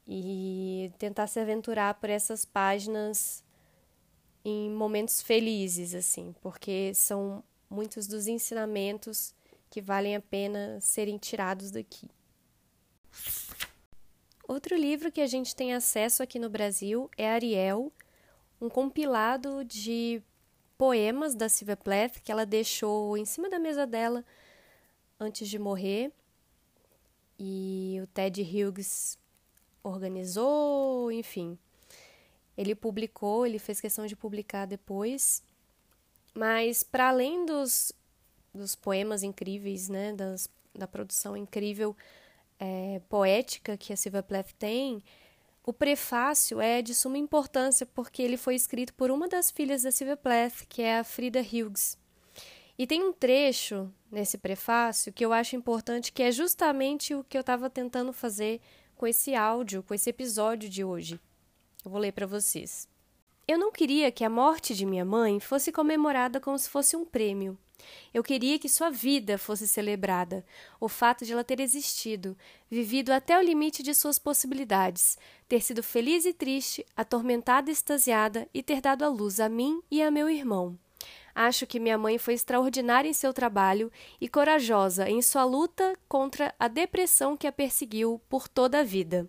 e 0.06 0.92
tentar 0.96 1.26
se 1.26 1.40
aventurar 1.40 1.94
por 1.94 2.08
essas 2.08 2.44
páginas 2.44 3.42
em 4.44 4.70
momentos 4.70 5.20
felizes, 5.20 5.92
assim, 5.92 6.32
porque 6.40 6.92
são 6.94 7.42
muitos 7.68 8.06
dos 8.06 8.28
ensinamentos 8.28 9.34
que 9.68 9.80
valem 9.82 10.14
a 10.14 10.20
pena 10.20 10.78
serem 10.80 11.18
tirados 11.18 11.72
daqui. 11.72 12.08
Outro 14.46 14.76
livro 14.76 15.10
que 15.10 15.20
a 15.20 15.26
gente 15.26 15.56
tem 15.56 15.74
acesso 15.74 16.22
aqui 16.22 16.38
no 16.38 16.48
Brasil 16.48 17.10
é 17.18 17.28
Ariel, 17.28 17.92
um 18.60 18.68
compilado 18.68 19.64
de 19.64 20.22
poemas 20.78 21.34
da 21.34 21.48
Sylvia 21.48 21.76
Plath 21.76 22.20
que 22.22 22.30
ela 22.30 22.46
deixou 22.46 23.18
em 23.18 23.24
cima 23.24 23.50
da 23.50 23.58
mesa 23.58 23.84
dela 23.84 24.24
antes 25.18 25.48
de 25.48 25.58
morrer. 25.58 26.12
E 27.38 27.98
o 28.02 28.06
Ted 28.06 28.42
Hughes 28.42 29.18
organizou, 29.82 31.12
enfim. 31.12 31.58
Ele 32.56 32.74
publicou, 32.74 33.46
ele 33.46 33.58
fez 33.58 33.80
questão 33.80 34.06
de 34.06 34.16
publicar 34.16 34.66
depois. 34.66 35.42
Mas 36.34 36.82
para 36.82 37.08
além 37.08 37.44
dos, 37.44 37.92
dos 38.54 38.74
poemas 38.74 39.22
incríveis, 39.22 39.88
né, 39.88 40.12
das, 40.12 40.48
da 40.74 40.86
produção 40.86 41.36
incrível, 41.36 41.96
é, 42.58 43.00
poética 43.08 43.76
que 43.76 43.92
a 43.92 43.96
Silvia 43.96 44.22
Plath 44.22 44.52
tem, 44.58 45.02
o 45.66 45.72
prefácio 45.72 46.60
é 46.60 46.80
de 46.80 46.94
suma 46.94 47.18
importância 47.18 47.84
porque 47.84 48.22
ele 48.22 48.36
foi 48.36 48.54
escrito 48.54 48.94
por 48.94 49.10
uma 49.10 49.28
das 49.28 49.50
filhas 49.50 49.82
da 49.82 49.90
Sylvia 49.90 50.16
Plath, 50.16 50.64
que 50.68 50.80
é 50.80 50.98
a 50.98 51.04
Frida 51.04 51.40
Hughes. 51.40 51.98
E 52.78 52.86
tem 52.86 53.02
um 53.02 53.12
trecho 53.12 53.90
nesse 54.10 54.36
prefácio 54.36 55.12
que 55.12 55.24
eu 55.24 55.32
acho 55.32 55.56
importante, 55.56 56.12
que 56.12 56.22
é 56.22 56.30
justamente 56.30 57.14
o 57.14 57.24
que 57.24 57.36
eu 57.36 57.40
estava 57.40 57.70
tentando 57.70 58.12
fazer 58.12 58.60
com 58.96 59.06
esse 59.06 59.34
áudio, 59.34 59.82
com 59.82 59.94
esse 59.94 60.10
episódio 60.10 60.68
de 60.68 60.84
hoje. 60.84 61.20
Eu 61.84 61.90
vou 61.90 62.00
ler 62.00 62.12
para 62.12 62.26
vocês. 62.26 62.88
Eu 63.48 63.58
não 63.58 63.70
queria 63.70 64.10
que 64.10 64.24
a 64.24 64.30
morte 64.30 64.74
de 64.74 64.84
minha 64.84 65.04
mãe 65.04 65.38
fosse 65.38 65.70
comemorada 65.70 66.40
como 66.40 66.58
se 66.58 66.68
fosse 66.68 66.96
um 66.96 67.04
prêmio. 67.04 67.56
Eu 68.12 68.22
queria 68.22 68.58
que 68.58 68.68
sua 68.68 68.90
vida 68.90 69.38
fosse 69.38 69.68
celebrada, 69.68 70.44
o 70.80 70.88
fato 70.88 71.24
de 71.24 71.32
ela 71.32 71.44
ter 71.44 71.60
existido, 71.60 72.36
vivido 72.68 73.10
até 73.10 73.38
o 73.38 73.42
limite 73.42 73.82
de 73.82 73.94
suas 73.94 74.18
possibilidades, 74.18 75.16
ter 75.48 75.60
sido 75.60 75.82
feliz 75.82 76.24
e 76.24 76.32
triste, 76.32 76.84
atormentada 76.96 77.70
e 77.70 77.72
extasiada 77.72 78.48
e 78.52 78.62
ter 78.62 78.80
dado 78.80 79.04
à 79.04 79.08
luz 79.08 79.38
a 79.38 79.48
mim 79.48 79.80
e 79.90 80.02
a 80.02 80.10
meu 80.10 80.28
irmão. 80.28 80.76
Acho 81.38 81.66
que 81.66 81.78
minha 81.78 81.98
mãe 81.98 82.16
foi 82.16 82.32
extraordinária 82.32 83.10
em 83.10 83.12
seu 83.12 83.30
trabalho 83.30 83.92
e 84.18 84.26
corajosa 84.26 85.06
em 85.06 85.20
sua 85.20 85.44
luta 85.44 85.94
contra 86.08 86.54
a 86.58 86.66
depressão 86.66 87.36
que 87.36 87.46
a 87.46 87.52
perseguiu 87.52 88.18
por 88.26 88.48
toda 88.48 88.80
a 88.80 88.82
vida. 88.82 89.28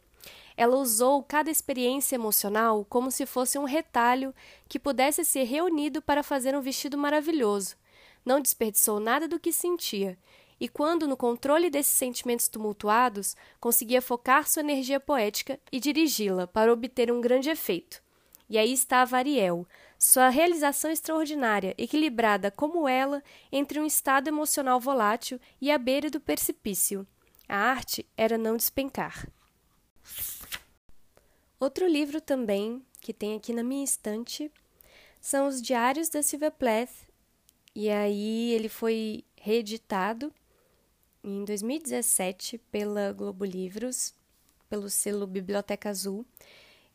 Ela 0.56 0.78
usou 0.78 1.22
cada 1.22 1.52
experiência 1.52 2.16
emocional 2.16 2.86
como 2.88 3.12
se 3.12 3.26
fosse 3.26 3.60
um 3.60 3.66
retalho 3.66 4.34
que 4.70 4.80
pudesse 4.80 5.26
ser 5.26 5.44
reunido 5.44 6.02
para 6.02 6.24
fazer 6.24 6.56
um 6.56 6.62
vestido 6.62 6.98
maravilhoso. 6.98 7.76
Não 8.24 8.40
desperdiçou 8.40 9.02
nada 9.02 9.28
do 9.28 9.38
que 9.38 9.52
sentia, 9.52 10.18
e 10.62 10.70
quando, 10.70 11.10
no 11.10 11.18
controle 11.18 11.70
desses 11.70 11.92
sentimentos 11.98 12.48
tumultuados, 12.48 13.36
conseguia 13.60 14.02
focar 14.02 14.48
sua 14.48 14.62
energia 14.62 14.98
poética 14.98 15.60
e 15.70 15.78
dirigi-la 15.78 16.48
para 16.48 16.72
obter 16.72 17.12
um 17.12 17.20
grande 17.20 17.50
efeito. 17.50 18.02
E 18.50 18.58
aí 18.58 18.72
estava 18.72 19.18
Ariel, 19.18 19.68
sua 19.98 20.30
realização 20.30 20.92
extraordinária, 20.92 21.74
equilibrada 21.78 22.52
como 22.52 22.88
ela 22.88 23.24
entre 23.52 23.80
um 23.80 23.86
estado 23.86 24.28
emocional 24.28 24.80
volátil 24.80 25.40
e 25.60 25.72
a 25.72 25.78
beira 25.78 26.10
do 26.10 26.20
precipício. 26.20 27.06
A 27.48 27.56
arte 27.58 28.06
era 28.16 28.38
não 28.38 28.56
despencar. 28.56 29.28
Outro 31.60 31.88
livro 31.88 32.22
também 32.22 32.86
que 33.02 33.14
tem 33.14 33.36
aqui 33.36 33.54
na 33.54 33.64
minha 33.64 33.84
estante 33.84 34.52
são 35.20 35.48
os 35.48 35.62
Diários 35.62 36.10
da 36.10 36.22
Sylvia 36.22 36.52
Plath, 36.52 37.08
e 37.74 37.90
aí 37.90 38.52
ele 38.52 38.70
foi 38.70 39.24
reeditado 39.36 40.34
em 41.24 41.44
2017 41.44 42.58
pela 42.72 43.12
Globo 43.12 43.44
Livros, 43.44 44.14
pelo 44.70 44.90
selo 44.90 45.26
Biblioteca 45.26 45.90
Azul. 45.90 46.26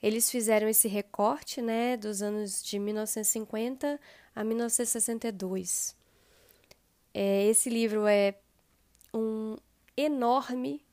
Eles 0.03 0.31
fizeram 0.31 0.69
esse 0.69 0.89
recorte, 0.89 1.63
né, 1.63 1.97
dos 1.97 2.23
anos 2.23 2.63
de 2.63 2.79
1950 2.79 4.01
a 4.35 4.43
1962. 4.43 5.95
É, 7.15 7.47
esse 7.47 7.71
livro 7.71 8.07
é 8.07 8.35
um 9.15 9.57
enorme 9.97 10.85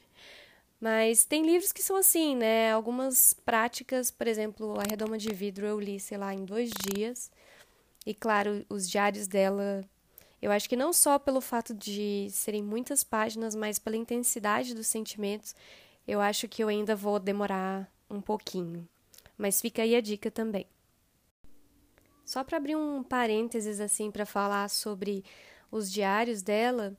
Mas 0.79 1.25
tem 1.25 1.45
livros 1.45 1.73
que 1.73 1.83
são 1.83 1.97
assim, 1.97 2.35
né? 2.35 2.71
Algumas 2.71 3.33
práticas, 3.33 4.09
por 4.11 4.27
exemplo, 4.27 4.79
A 4.79 4.83
Redoma 4.83 5.17
de 5.17 5.33
Vidro 5.33 5.65
eu 5.65 5.79
li, 5.79 5.99
sei 5.99 6.17
lá, 6.17 6.33
em 6.33 6.45
dois 6.45 6.71
dias. 6.71 7.29
E 8.05 8.13
claro, 8.13 8.65
os 8.69 8.89
diários 8.89 9.27
dela, 9.27 9.85
eu 10.41 10.51
acho 10.51 10.69
que 10.69 10.75
não 10.75 10.93
só 10.93 11.19
pelo 11.19 11.41
fato 11.41 11.73
de 11.73 12.27
serem 12.31 12.63
muitas 12.63 13.03
páginas, 13.03 13.55
mas 13.55 13.77
pela 13.77 13.97
intensidade 13.97 14.73
dos 14.73 14.87
sentimentos 14.87 15.55
eu 16.07 16.19
acho 16.19 16.47
que 16.47 16.63
eu 16.63 16.67
ainda 16.67 16.95
vou 16.95 17.19
demorar 17.19 17.91
um 18.09 18.21
pouquinho. 18.21 18.87
Mas 19.37 19.61
fica 19.61 19.83
aí 19.83 19.95
a 19.95 20.01
dica 20.01 20.31
também. 20.31 20.65
Só 22.25 22.43
para 22.43 22.57
abrir 22.57 22.75
um 22.75 23.03
parênteses 23.03 23.79
assim 23.79 24.09
para 24.11 24.25
falar 24.25 24.69
sobre 24.69 25.23
os 25.71 25.91
diários 25.91 26.41
dela, 26.41 26.95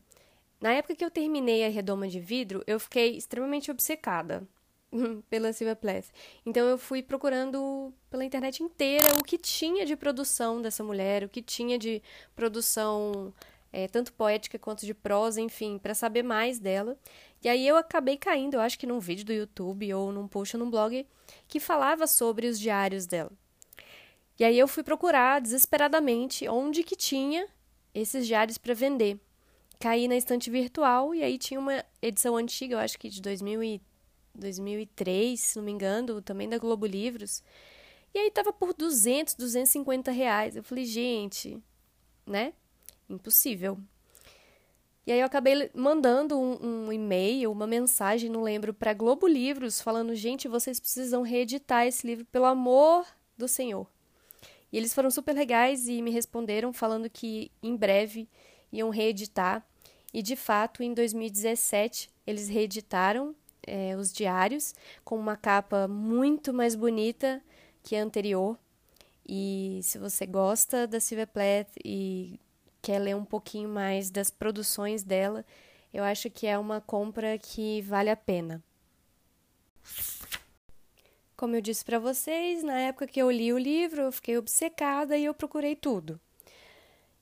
na 0.60 0.72
época 0.72 0.94
que 0.94 1.04
eu 1.04 1.10
terminei 1.10 1.64
a 1.64 1.68
Redoma 1.68 2.08
de 2.08 2.20
Vidro, 2.20 2.62
eu 2.66 2.78
fiquei 2.78 3.16
extremamente 3.16 3.70
obcecada 3.70 4.46
pela 5.28 5.52
Silvia 5.52 5.76
Plath. 5.76 6.06
Então 6.44 6.66
eu 6.66 6.78
fui 6.78 7.02
procurando 7.02 7.92
pela 8.08 8.24
internet 8.24 8.62
inteira 8.62 9.14
o 9.18 9.24
que 9.24 9.38
tinha 9.38 9.86
de 9.86 9.96
produção 9.96 10.60
dessa 10.60 10.82
mulher, 10.82 11.24
o 11.24 11.28
que 11.28 11.42
tinha 11.42 11.78
de 11.78 12.02
produção 12.34 13.32
é, 13.72 13.86
tanto 13.86 14.12
poética 14.12 14.58
quanto 14.58 14.84
de 14.84 14.94
prosa, 14.94 15.40
enfim, 15.40 15.78
para 15.78 15.94
saber 15.94 16.22
mais 16.22 16.58
dela. 16.58 16.96
E 17.42 17.48
aí 17.48 17.66
eu 17.66 17.76
acabei 17.76 18.16
caindo, 18.16 18.54
eu 18.54 18.60
acho 18.60 18.78
que 18.78 18.86
num 18.86 19.00
vídeo 19.00 19.24
do 19.24 19.32
YouTube 19.32 19.92
ou 19.94 20.12
num 20.12 20.28
post 20.28 20.56
num 20.56 20.70
blog 20.70 21.06
que 21.46 21.60
falava 21.60 22.06
sobre 22.06 22.46
os 22.46 22.58
diários 22.58 23.06
dela. 23.06 23.30
E 24.38 24.44
aí 24.44 24.58
eu 24.58 24.66
fui 24.66 24.82
procurar 24.82 25.40
desesperadamente 25.40 26.48
onde 26.48 26.82
que 26.82 26.96
tinha 26.96 27.46
esses 27.94 28.26
diários 28.26 28.58
para 28.58 28.74
vender. 28.74 29.18
Caí 29.78 30.08
na 30.08 30.16
estante 30.16 30.50
virtual 30.50 31.14
e 31.14 31.22
aí 31.22 31.38
tinha 31.38 31.58
uma 31.58 31.84
edição 32.02 32.36
antiga, 32.36 32.74
eu 32.74 32.78
acho 32.78 32.98
que 32.98 33.08
de 33.08 33.20
2000 33.22 33.62
e 33.62 33.80
2003, 34.34 35.38
se 35.38 35.56
não 35.56 35.64
me 35.64 35.72
engano, 35.72 36.22
também 36.22 36.48
da 36.48 36.58
Globo 36.58 36.86
Livros. 36.86 37.42
E 38.14 38.18
aí 38.18 38.30
tava 38.30 38.52
por 38.52 38.74
200, 38.74 39.34
250 39.34 40.10
reais. 40.10 40.56
Eu 40.56 40.62
falei, 40.62 40.84
gente, 40.84 41.62
né? 42.26 42.52
Impossível. 43.08 43.78
E 45.06 45.12
aí 45.12 45.20
eu 45.20 45.26
acabei 45.26 45.70
mandando 45.74 46.38
um, 46.38 46.86
um 46.86 46.92
e-mail, 46.92 47.50
uma 47.50 47.66
mensagem, 47.66 48.30
não 48.30 48.42
lembro, 48.42 48.74
para 48.74 48.92
Globo 48.92 49.26
Livros, 49.26 49.80
falando: 49.80 50.14
gente, 50.14 50.46
vocês 50.46 50.78
precisam 50.78 51.22
reeditar 51.22 51.86
esse 51.86 52.06
livro, 52.06 52.24
pelo 52.26 52.44
amor 52.44 53.06
do 53.36 53.48
Senhor. 53.48 53.86
E 54.72 54.76
eles 54.76 54.94
foram 54.94 55.10
super 55.10 55.34
legais 55.34 55.88
e 55.88 56.00
me 56.00 56.10
responderam 56.10 56.72
falando 56.72 57.10
que 57.10 57.50
em 57.62 57.74
breve 57.74 58.28
iam 58.70 58.90
reeditar. 58.90 59.66
E 60.12 60.22
de 60.22 60.36
fato, 60.36 60.82
em 60.82 60.92
2017, 60.92 62.10
eles 62.26 62.48
reeditaram 62.48 63.34
é, 63.66 63.96
os 63.96 64.12
diários 64.12 64.74
com 65.04 65.16
uma 65.16 65.36
capa 65.36 65.86
muito 65.88 66.52
mais 66.52 66.74
bonita 66.74 67.42
que 67.82 67.96
a 67.96 68.02
anterior. 68.02 68.58
E 69.26 69.80
se 69.82 69.98
você 69.98 70.26
gosta 70.26 70.86
da 70.86 71.00
Silvia 71.00 71.26
Plath 71.26 71.70
e 71.84 72.40
quer 72.82 72.98
ler 72.98 73.14
um 73.14 73.24
pouquinho 73.24 73.68
mais 73.68 74.10
das 74.10 74.30
produções 74.30 75.02
dela, 75.02 75.44
eu 75.92 76.04
acho 76.04 76.30
que 76.30 76.46
é 76.46 76.58
uma 76.58 76.80
compra 76.80 77.38
que 77.38 77.82
vale 77.82 78.10
a 78.10 78.16
pena. 78.16 78.62
Como 81.36 81.56
eu 81.56 81.60
disse 81.60 81.84
para 81.84 81.98
vocês, 81.98 82.62
na 82.62 82.78
época 82.80 83.06
que 83.06 83.20
eu 83.20 83.30
li 83.30 83.52
o 83.52 83.58
livro, 83.58 84.02
eu 84.02 84.12
fiquei 84.12 84.36
obcecada 84.36 85.16
e 85.16 85.24
eu 85.24 85.32
procurei 85.32 85.74
tudo. 85.74 86.20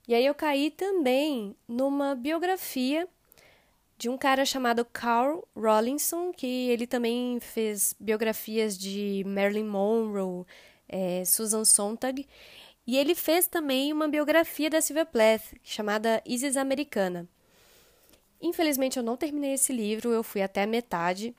E 0.09 0.15
aí 0.15 0.25
eu 0.25 0.35
caí 0.35 0.71
também 0.71 1.55
numa 1.69 2.15
biografia 2.15 3.09
de 3.99 4.09
um 4.09 4.17
cara 4.17 4.45
chamado 4.45 4.85
Carl 4.85 5.47
Rollinson, 5.57 6.33
que 6.33 6.71
ele 6.71 6.87
também 6.87 7.41
fez 7.41 7.97
biografias 7.99 8.79
de 8.79 9.25
Marilyn 9.27 9.65
Monroe, 9.65 10.47
é, 10.89 11.25
Susan 11.25 11.65
Sontag, 11.65 12.25
e 12.87 12.97
ele 12.97 13.15
fez 13.17 13.49
também 13.49 13.93
uma 13.93 14.07
biografia 14.07 14.71
da 14.71 14.81
Sylvia 14.81 15.05
Plath, 15.05 15.53
chamada 15.65 16.23
Isis 16.25 16.57
Americana. 16.57 17.29
Infelizmente 18.41 18.97
eu 18.97 19.03
não 19.03 19.17
terminei 19.17 19.55
esse 19.55 19.73
livro, 19.73 20.11
eu 20.13 20.23
fui 20.23 20.43
até 20.43 20.63
a 20.63 20.67
metade, 20.67 21.35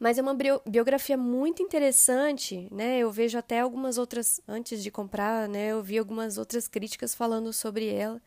mas 0.00 0.18
é 0.18 0.22
uma 0.22 0.36
biografia 0.66 1.18
muito 1.18 1.62
interessante, 1.62 2.66
né? 2.72 2.98
Eu 2.98 3.12
vejo 3.12 3.38
até 3.38 3.60
algumas 3.60 3.98
outras 3.98 4.40
antes 4.48 4.82
de 4.82 4.90
comprar, 4.90 5.48
né? 5.48 5.68
Eu 5.68 5.82
vi 5.82 5.98
algumas 5.98 6.38
outras 6.38 6.66
críticas 6.66 7.14
falando 7.14 7.52
sobre 7.52 7.86
ela. 7.86 8.20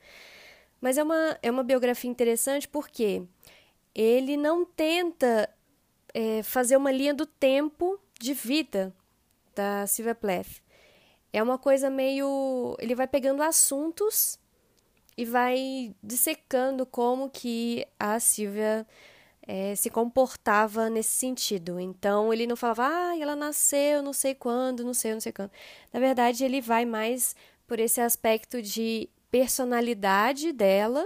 Mas 0.80 0.98
é 0.98 1.04
uma, 1.04 1.38
é 1.42 1.50
uma 1.50 1.64
biografia 1.64 2.10
interessante 2.10 2.68
porque 2.68 3.24
ele 3.94 4.38
não 4.38 4.66
tenta 4.66 5.50
é, 6.14 6.44
fazer 6.44 6.78
uma 6.78 6.92
linha 6.92 7.14
do 7.14 7.26
tempo 7.26 8.00
de 8.20 8.34
vida 8.34 8.94
da 9.56 9.88
Sylvia 9.88 10.16
Plath. 10.16 10.62
É 11.32 11.42
uma 11.42 11.58
coisa 11.58 11.90
meio. 11.90 12.76
Ele 12.80 12.96
vai 12.96 13.08
pegando 13.08 13.42
assuntos 13.42 14.40
e 15.18 15.26
vai 15.26 15.96
dissecando 16.04 16.86
como 16.86 17.30
que 17.30 17.86
a 18.00 18.20
Silvia 18.20 18.86
é, 19.48 19.76
se 19.76 19.90
comportava 19.90 20.90
nesse 20.90 21.12
sentido. 21.12 21.80
Então 21.80 22.34
ele 22.34 22.48
não 22.48 22.56
falava, 22.56 22.88
ah, 22.88 23.18
ela 23.20 23.36
nasceu 23.36 24.02
não 24.02 24.14
sei 24.14 24.36
quando, 24.36 24.84
não 24.84 24.94
sei, 24.94 25.14
não 25.14 25.22
sei 25.22 25.32
quando. 25.32 25.52
Na 25.94 26.00
verdade, 26.00 26.44
ele 26.44 26.62
vai 26.62 26.86
mais 26.86 27.36
por 27.68 27.80
esse 27.80 28.02
aspecto 28.02 28.62
de 28.62 29.10
personalidade 29.36 30.54
dela. 30.54 31.06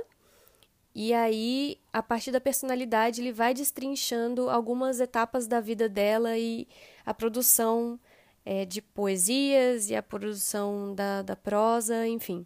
E 0.94 1.16
aí, 1.16 1.80
a 1.92 2.04
partir 2.04 2.32
da 2.32 2.40
personalidade, 2.40 3.22
ele 3.22 3.34
vai 3.34 3.56
destrinchando 3.56 4.52
algumas 4.52 5.00
etapas 5.00 5.48
da 5.48 5.60
vida 5.60 5.90
dela 5.90 6.38
e 6.38 6.68
a 7.04 7.12
produção 7.12 8.00
é, 8.46 8.66
de 8.66 8.84
poesias 8.84 9.90
e 9.90 9.96
a 9.96 10.04
produção 10.04 10.94
da, 10.94 11.24
da 11.24 11.36
prosa, 11.36 12.08
enfim. 12.08 12.46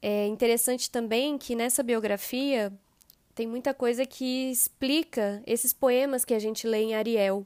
É 0.00 0.28
interessante 0.28 0.88
também 0.88 1.36
que 1.36 1.56
nessa 1.56 1.82
biografia 1.82 2.72
tem 3.34 3.48
muita 3.48 3.74
coisa 3.74 4.06
que 4.06 4.52
explica 4.52 5.42
esses 5.48 5.72
poemas 5.72 6.24
que 6.24 6.32
a 6.32 6.38
gente 6.38 6.64
lê 6.64 6.78
em 6.78 6.94
Ariel. 6.94 7.44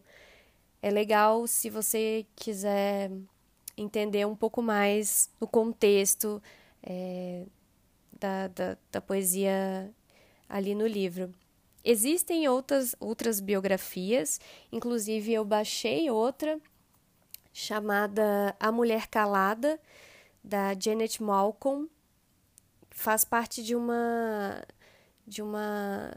É 0.83 0.91
legal 0.91 1.47
se 1.47 1.71
você 1.71 2.27
quiser 2.37 3.11
entender 3.79 4.27
um 4.27 4.37
pouco 4.37 4.61
mais 4.61 5.31
o 5.41 5.47
contexto 5.47 6.43
é, 6.85 7.47
da, 8.21 8.49
da, 8.49 8.77
da 8.93 9.01
poesia 9.01 9.93
ali 10.49 10.75
no 10.75 10.87
livro. 10.87 11.35
Existem 11.83 12.49
outras, 12.49 12.95
outras 13.01 13.41
biografias, 13.41 14.41
inclusive 14.71 15.33
eu 15.33 15.45
baixei 15.45 16.11
outra 16.11 16.61
chamada 17.53 18.55
A 18.59 18.73
Mulher 18.73 19.07
Calada, 19.07 19.81
da 20.43 20.75
Janet 20.79 21.23
Malcolm. 21.23 21.89
Faz 22.91 23.25
parte 23.25 23.63
de 23.63 23.75
uma 23.75 24.63
de 25.27 25.41
uma 25.41 26.13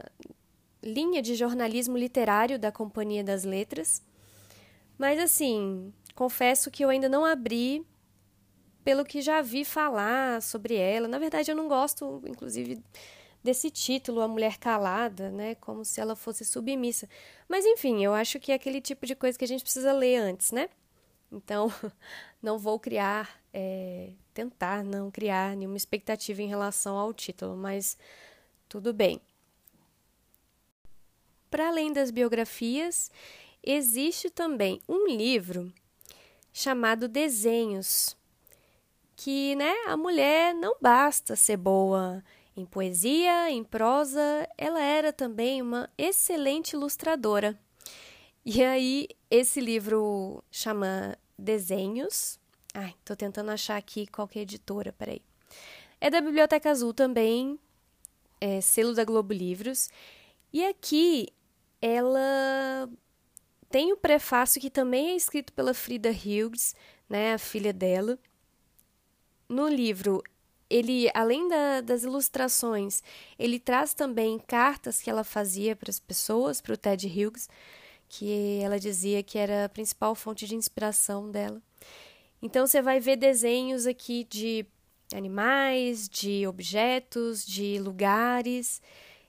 linha 0.82 1.22
de 1.22 1.34
jornalismo 1.34 1.96
literário 1.96 2.58
da 2.58 2.70
Companhia 2.70 3.24
das 3.24 3.42
Letras. 3.42 4.02
Mas 4.98 5.18
assim, 5.18 5.92
confesso 6.14 6.70
que 6.70 6.84
eu 6.84 6.90
ainda 6.90 7.08
não 7.08 7.24
abri 7.24 7.86
pelo 8.88 9.04
que 9.04 9.20
já 9.20 9.42
vi 9.42 9.66
falar 9.66 10.40
sobre 10.40 10.74
ela. 10.74 11.06
Na 11.06 11.18
verdade, 11.18 11.50
eu 11.50 11.54
não 11.54 11.68
gosto, 11.68 12.22
inclusive, 12.26 12.82
desse 13.44 13.70
título, 13.70 14.22
A 14.22 14.26
Mulher 14.26 14.56
Calada, 14.56 15.30
né? 15.30 15.56
Como 15.56 15.84
se 15.84 16.00
ela 16.00 16.16
fosse 16.16 16.42
submissa. 16.42 17.06
Mas 17.46 17.66
enfim, 17.66 18.02
eu 18.02 18.14
acho 18.14 18.40
que 18.40 18.50
é 18.50 18.54
aquele 18.54 18.80
tipo 18.80 19.04
de 19.04 19.14
coisa 19.14 19.38
que 19.38 19.44
a 19.44 19.48
gente 19.48 19.62
precisa 19.62 19.92
ler 19.92 20.16
antes, 20.16 20.52
né? 20.52 20.70
Então, 21.30 21.70
não 22.42 22.58
vou 22.58 22.80
criar, 22.80 23.38
é, 23.52 24.12
tentar 24.32 24.82
não 24.82 25.10
criar 25.10 25.54
nenhuma 25.54 25.76
expectativa 25.76 26.40
em 26.40 26.48
relação 26.48 26.96
ao 26.96 27.12
título, 27.12 27.58
mas 27.58 27.94
tudo 28.70 28.94
bem. 28.94 29.20
Para 31.50 31.68
além 31.68 31.92
das 31.92 32.10
biografias, 32.10 33.10
existe 33.62 34.30
também 34.30 34.80
um 34.88 35.06
livro 35.08 35.70
chamado 36.54 37.06
Desenhos, 37.06 38.16
que 39.18 39.56
né, 39.56 39.74
a 39.88 39.96
mulher 39.96 40.54
não 40.54 40.76
basta 40.80 41.34
ser 41.34 41.56
boa 41.56 42.22
em 42.56 42.64
poesia, 42.64 43.50
em 43.50 43.64
prosa, 43.64 44.48
ela 44.56 44.80
era 44.80 45.12
também 45.12 45.60
uma 45.60 45.90
excelente 45.98 46.74
ilustradora. 46.74 47.58
E 48.44 48.62
aí, 48.62 49.08
esse 49.28 49.60
livro 49.60 50.42
chama 50.52 51.18
Desenhos. 51.36 52.38
Ai, 52.72 52.94
tô 53.04 53.16
tentando 53.16 53.50
achar 53.50 53.76
aqui 53.76 54.06
qual 54.06 54.30
é 54.36 54.38
a 54.38 54.42
editora, 54.42 54.92
peraí. 54.92 55.20
É 56.00 56.08
da 56.08 56.20
Biblioteca 56.20 56.70
Azul 56.70 56.94
também, 56.94 57.58
é, 58.40 58.60
selo 58.60 58.94
da 58.94 59.04
Globo 59.04 59.32
Livros. 59.32 59.90
E 60.52 60.64
aqui 60.64 61.26
ela 61.82 62.88
tem 63.68 63.92
o 63.92 63.96
prefácio 63.96 64.60
que 64.60 64.70
também 64.70 65.08
é 65.08 65.16
escrito 65.16 65.52
pela 65.52 65.74
Frida 65.74 66.10
Hughes, 66.10 66.76
né, 67.08 67.34
a 67.34 67.38
filha 67.38 67.72
dela. 67.72 68.16
No 69.48 69.66
livro, 69.66 70.22
ele, 70.68 71.10
além 71.14 71.48
da, 71.48 71.80
das 71.80 72.02
ilustrações, 72.02 73.02
ele 73.38 73.58
traz 73.58 73.94
também 73.94 74.38
cartas 74.38 75.00
que 75.00 75.08
ela 75.08 75.24
fazia 75.24 75.74
para 75.74 75.90
as 75.90 75.98
pessoas, 75.98 76.60
para 76.60 76.74
o 76.74 76.76
Ted 76.76 77.06
Hughes, 77.06 77.48
que 78.08 78.60
ela 78.62 78.78
dizia 78.78 79.22
que 79.22 79.38
era 79.38 79.64
a 79.64 79.68
principal 79.68 80.14
fonte 80.14 80.46
de 80.46 80.54
inspiração 80.54 81.30
dela. 81.30 81.62
Então 82.42 82.66
você 82.66 82.82
vai 82.82 83.00
ver 83.00 83.16
desenhos 83.16 83.86
aqui 83.86 84.24
de 84.24 84.66
animais, 85.14 86.08
de 86.08 86.46
objetos, 86.46 87.44
de 87.44 87.78
lugares, 87.78 88.82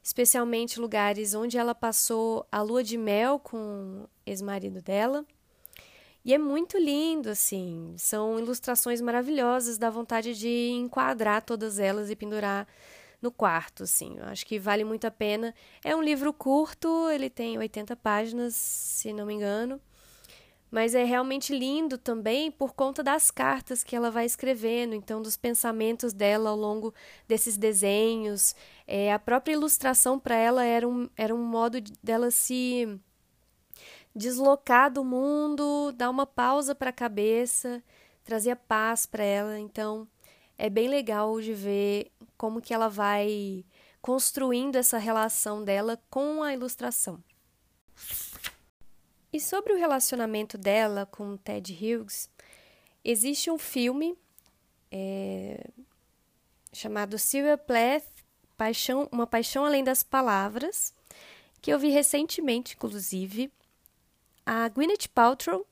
especialmente 0.03 0.79
lugares 0.79 1.34
onde 1.34 1.58
ela 1.58 1.73
passou 1.73 2.45
a 2.51 2.62
lua 2.62 2.84
de 2.84 2.97
mel 2.97 3.39
com 3.39 4.03
o 4.03 4.10
ex-marido 4.25 4.82
dela. 4.82 5.25
E 6.23 6.34
é 6.34 6.38
muito 6.38 6.77
lindo, 6.77 7.29
assim. 7.29 7.95
São 7.97 8.39
ilustrações 8.39 9.01
maravilhosas, 9.01 9.77
dá 9.77 9.89
vontade 9.89 10.38
de 10.38 10.71
enquadrar 10.71 11.41
todas 11.41 11.79
elas 11.79 12.10
e 12.10 12.15
pendurar 12.15 12.67
no 13.21 13.32
quarto, 13.32 13.84
assim. 13.84 14.17
Eu 14.17 14.25
acho 14.25 14.45
que 14.45 14.60
vale 14.60 14.84
muito 14.84 15.05
a 15.05 15.12
pena. 15.12 15.53
É 15.84 15.95
um 15.95 16.01
livro 16.01 16.34
curto, 16.34 17.10
ele 17.10 17.29
tem 17.29 17.58
80 17.58 17.95
páginas, 17.95 18.55
se 18.55 19.13
não 19.13 19.25
me 19.25 19.34
engano 19.34 19.82
mas 20.71 20.93
é 20.93 21.03
realmente 21.03 21.58
lindo 21.58 21.97
também 21.97 22.51
por 22.51 22.73
conta 22.73 23.01
das 23.01 23.32
cartas 23.32 23.84
que 23.84 23.95
ela 23.95 24.12
vai 24.12 24.25
escrevendo, 24.25 24.93
então 24.93 25.21
dos 25.21 25.36
pensamentos 25.36 26.13
dela 26.13 26.49
ao 26.49 26.55
longo 26.55 26.93
desses 27.27 27.58
desenhos. 27.58 28.55
É, 28.86 29.12
a 29.12 29.19
própria 29.19 29.53
ilustração 29.53 30.19
para 30.19 30.36
ela 30.36 30.63
era 30.63 30.88
um, 30.88 31.10
era 31.17 31.34
um 31.34 31.43
modo 31.43 31.79
dela 32.03 32.29
se 32.29 32.99
deslocar 34.15 34.91
do 34.91 35.04
mundo, 35.04 35.91
dar 35.93 36.10
uma 36.10 36.26
pausa 36.26 36.74
para 36.74 36.89
a 36.89 36.93
cabeça, 36.93 37.84
trazia 38.24 38.56
paz 38.56 39.06
para 39.06 39.24
ela. 39.24 39.60
Então 39.60 40.08
é 40.58 40.69
bem 40.69 40.88
legal 40.88 41.39
de 41.39 41.54
ver 41.54 42.12
como 42.38 42.62
que 42.62 42.74
ela 42.74 42.89
vai 42.89 43.65
construindo 44.02 44.76
essa 44.76 44.98
relação 44.98 45.63
dela 45.63 46.02
com 46.10 46.43
a 46.43 46.54
ilustração. 46.54 47.24
E 49.32 49.39
sobre 49.39 49.74
o 49.74 49.78
relacionamento 49.78 50.58
dela 50.58 51.06
com 51.06 51.38
Ted 51.38 51.74
Hughes, 51.74 52.30
existe 53.04 53.52
um 53.52 53.58
filme 53.58 54.17
é, 54.91 55.69
chamado 56.74 57.17
Sylvia 57.17 57.58
Plath, 57.58 58.06
Paixão, 58.58 59.08
Uma 59.12 59.28
Paixão 59.28 59.65
Além 59.65 59.84
das 59.84 60.04
Palavras, 60.04 60.93
que 61.62 61.72
eu 61.72 61.80
vi 61.80 61.89
recentemente, 61.89 62.76
inclusive. 62.76 63.52
A 64.51 64.67
Gwyneth 64.67 65.07
Paltrow 65.13 65.63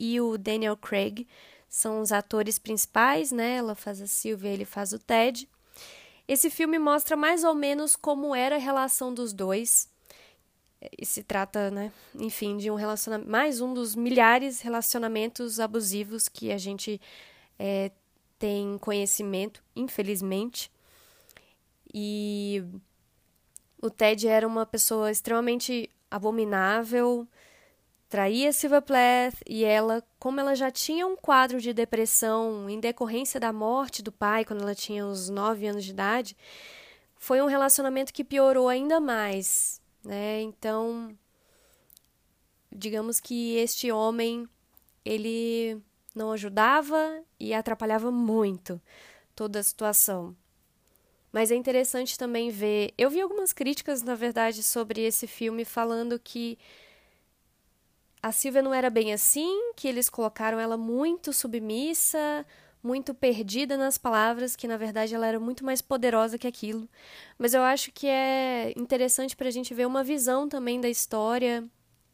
e 0.00 0.20
o 0.20 0.36
Daniel 0.36 0.76
Craig 0.76 1.28
são 1.68 2.00
os 2.00 2.10
atores 2.10 2.58
principais, 2.58 3.30
né? 3.30 3.54
Ela 3.54 3.76
faz 3.76 4.02
a 4.02 4.08
Sylvia, 4.08 4.50
ele 4.50 4.64
faz 4.64 4.92
o 4.92 4.98
Ted. 4.98 5.48
Esse 6.26 6.50
filme 6.50 6.76
mostra 6.76 7.16
mais 7.16 7.44
ou 7.44 7.54
menos 7.54 7.94
como 7.94 8.34
era 8.34 8.56
a 8.56 8.58
relação 8.58 9.14
dos 9.14 9.32
dois 9.32 9.88
e 10.98 11.06
se 11.06 11.22
trata, 11.22 11.70
né, 11.70 11.92
enfim, 12.16 12.56
de 12.56 12.68
um 12.68 12.74
relacionamento, 12.74 13.30
mais 13.30 13.60
um 13.60 13.72
dos 13.72 13.94
milhares 13.94 14.58
de 14.58 14.64
relacionamentos 14.64 15.60
abusivos 15.60 16.28
que 16.28 16.50
a 16.50 16.58
gente 16.58 17.00
é, 17.56 17.92
tem 18.40 18.76
conhecimento, 18.78 19.62
infelizmente. 19.76 20.68
E 21.94 22.64
o 23.80 23.88
Ted 23.88 24.26
era 24.26 24.44
uma 24.48 24.66
pessoa 24.66 25.12
extremamente 25.12 25.88
abominável, 26.10 27.26
traía 28.08 28.52
Silva 28.52 28.80
Plath 28.80 29.40
e 29.46 29.64
ela, 29.64 30.02
como 30.18 30.40
ela 30.40 30.54
já 30.54 30.70
tinha 30.70 31.06
um 31.06 31.16
quadro 31.16 31.60
de 31.60 31.72
depressão 31.72 32.68
em 32.70 32.78
decorrência 32.78 33.40
da 33.40 33.52
morte 33.52 34.02
do 34.02 34.12
pai 34.12 34.44
quando 34.44 34.62
ela 34.62 34.74
tinha 34.74 35.04
uns 35.04 35.28
9 35.28 35.66
anos 35.66 35.84
de 35.84 35.90
idade, 35.90 36.36
foi 37.16 37.40
um 37.40 37.46
relacionamento 37.46 38.12
que 38.12 38.24
piorou 38.24 38.68
ainda 38.68 39.00
mais, 39.00 39.80
né? 40.04 40.40
Então, 40.42 41.16
digamos 42.70 43.20
que 43.20 43.56
este 43.56 43.90
homem 43.90 44.48
ele 45.04 45.80
não 46.14 46.32
ajudava 46.32 47.22
e 47.38 47.52
atrapalhava 47.52 48.10
muito 48.10 48.80
toda 49.34 49.58
a 49.58 49.62
situação. 49.62 50.36
Mas 51.32 51.50
é 51.50 51.54
interessante 51.54 52.16
também 52.16 52.48
ver. 52.50 52.94
Eu 52.96 53.10
vi 53.10 53.20
algumas 53.20 53.52
críticas, 53.52 54.02
na 54.02 54.14
verdade, 54.14 54.62
sobre 54.62 55.02
esse 55.02 55.26
filme 55.26 55.64
falando 55.64 56.18
que 56.18 56.58
a 58.22 58.32
Silvia 58.32 58.62
não 58.62 58.74
era 58.74 58.90
bem 58.90 59.12
assim, 59.12 59.72
que 59.76 59.86
eles 59.86 60.08
colocaram 60.08 60.58
ela 60.58 60.76
muito 60.76 61.32
submissa, 61.32 62.44
muito 62.82 63.14
perdida 63.14 63.76
nas 63.76 63.98
palavras, 63.98 64.54
que 64.54 64.68
na 64.68 64.76
verdade 64.76 65.14
ela 65.14 65.26
era 65.26 65.40
muito 65.40 65.64
mais 65.64 65.82
poderosa 65.82 66.38
que 66.38 66.46
aquilo. 66.46 66.88
Mas 67.38 67.54
eu 67.54 67.62
acho 67.62 67.92
que 67.92 68.06
é 68.06 68.72
interessante 68.76 69.36
para 69.36 69.48
a 69.48 69.50
gente 69.50 69.74
ver 69.74 69.86
uma 69.86 70.04
visão 70.04 70.48
também 70.48 70.80
da 70.80 70.88
história 70.88 71.64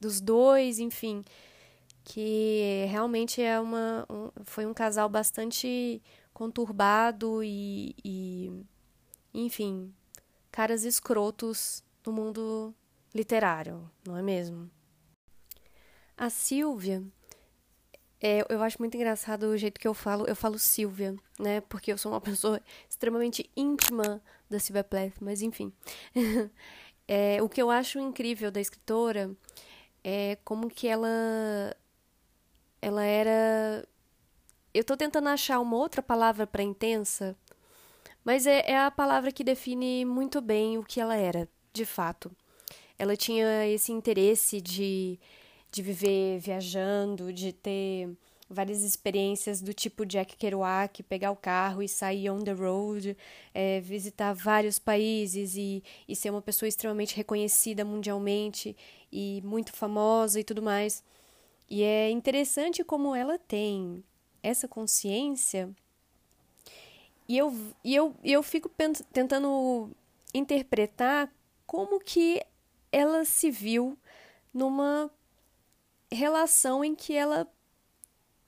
dos 0.00 0.20
dois, 0.20 0.78
enfim, 0.78 1.22
que 2.04 2.86
realmente 2.88 3.40
é 3.40 3.60
uma 3.60 4.06
um, 4.10 4.30
foi 4.44 4.66
um 4.66 4.74
casal 4.74 5.08
bastante 5.08 6.02
conturbado 6.32 7.42
e, 7.44 7.94
e 8.04 8.50
enfim, 9.32 9.92
caras 10.50 10.84
escrotos 10.84 11.84
no 12.04 12.12
mundo 12.12 12.74
literário, 13.14 13.88
não 14.06 14.16
é 14.16 14.22
mesmo? 14.22 14.70
A 16.22 16.30
Silvia, 16.30 17.02
é, 18.20 18.46
eu 18.48 18.62
acho 18.62 18.78
muito 18.78 18.94
engraçado 18.94 19.42
o 19.42 19.56
jeito 19.56 19.80
que 19.80 19.88
eu 19.88 19.92
falo, 19.92 20.24
eu 20.24 20.36
falo 20.36 20.56
Silvia, 20.56 21.16
né? 21.36 21.60
Porque 21.62 21.92
eu 21.92 21.98
sou 21.98 22.12
uma 22.12 22.20
pessoa 22.22 22.62
extremamente 22.88 23.50
íntima 23.56 24.22
da 24.48 24.60
Silvia 24.60 24.84
Plath, 24.84 25.14
mas 25.20 25.42
enfim. 25.42 25.72
é, 27.08 27.42
o 27.42 27.48
que 27.48 27.60
eu 27.60 27.72
acho 27.72 27.98
incrível 27.98 28.52
da 28.52 28.60
escritora 28.60 29.32
é 30.04 30.38
como 30.44 30.70
que 30.70 30.86
ela 30.86 31.74
ela 32.80 33.02
era 33.04 33.84
eu 34.72 34.84
tô 34.84 34.96
tentando 34.96 35.28
achar 35.28 35.58
uma 35.58 35.76
outra 35.76 36.00
palavra 36.00 36.46
para 36.46 36.62
intensa, 36.62 37.36
mas 38.24 38.46
é, 38.46 38.60
é 38.70 38.78
a 38.78 38.92
palavra 38.92 39.32
que 39.32 39.42
define 39.42 40.04
muito 40.04 40.40
bem 40.40 40.78
o 40.78 40.84
que 40.84 41.00
ela 41.00 41.16
era, 41.16 41.48
de 41.72 41.84
fato. 41.84 42.30
Ela 42.96 43.16
tinha 43.16 43.66
esse 43.66 43.90
interesse 43.90 44.60
de, 44.60 45.18
de 45.72 45.82
viver 45.82 46.38
viajando, 46.38 47.32
de 47.32 47.52
ter 47.52 48.10
várias 48.48 48.82
experiências 48.82 49.60
do 49.60 49.72
tipo 49.72 50.06
Jack 50.06 50.36
Kerouac, 50.36 51.02
pegar 51.02 51.30
o 51.30 51.36
carro 51.36 51.82
e 51.82 51.88
sair 51.88 52.30
on 52.30 52.40
the 52.40 52.52
road, 52.52 53.16
é, 53.54 53.80
visitar 53.80 54.34
vários 54.34 54.78
países 54.78 55.56
e, 55.56 55.82
e 56.06 56.14
ser 56.14 56.30
uma 56.30 56.42
pessoa 56.42 56.68
extremamente 56.68 57.16
reconhecida 57.16 57.84
mundialmente 57.84 58.76
e 59.10 59.40
muito 59.42 59.72
famosa 59.72 60.38
e 60.38 60.44
tudo 60.44 60.62
mais. 60.62 61.02
E 61.68 61.82
é 61.82 62.10
interessante 62.10 62.84
como 62.84 63.14
ela 63.16 63.38
tem 63.38 64.04
essa 64.42 64.68
consciência 64.68 65.74
e 67.28 67.38
eu, 67.38 67.54
e 67.82 67.94
eu, 67.94 68.14
eu 68.22 68.42
fico 68.42 68.70
tentando 69.12 69.90
interpretar 70.34 71.32
como 71.66 71.98
que 71.98 72.42
ela 72.90 73.24
se 73.24 73.50
viu 73.50 73.96
numa 74.52 75.10
relação 76.14 76.84
em 76.84 76.94
que 76.94 77.14
ela 77.14 77.46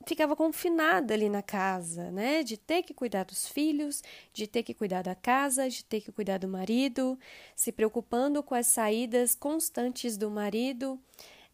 ficava 0.06 0.36
confinada 0.36 1.14
ali 1.14 1.28
na 1.28 1.42
casa, 1.42 2.10
né? 2.10 2.42
De 2.42 2.56
ter 2.56 2.82
que 2.82 2.94
cuidar 2.94 3.24
dos 3.24 3.48
filhos, 3.48 4.02
de 4.32 4.46
ter 4.46 4.62
que 4.62 4.74
cuidar 4.74 5.02
da 5.02 5.14
casa, 5.14 5.68
de 5.68 5.84
ter 5.84 6.00
que 6.00 6.12
cuidar 6.12 6.38
do 6.38 6.48
marido, 6.48 7.18
se 7.56 7.72
preocupando 7.72 8.42
com 8.42 8.54
as 8.54 8.66
saídas 8.66 9.34
constantes 9.34 10.16
do 10.16 10.30
marido, 10.30 11.00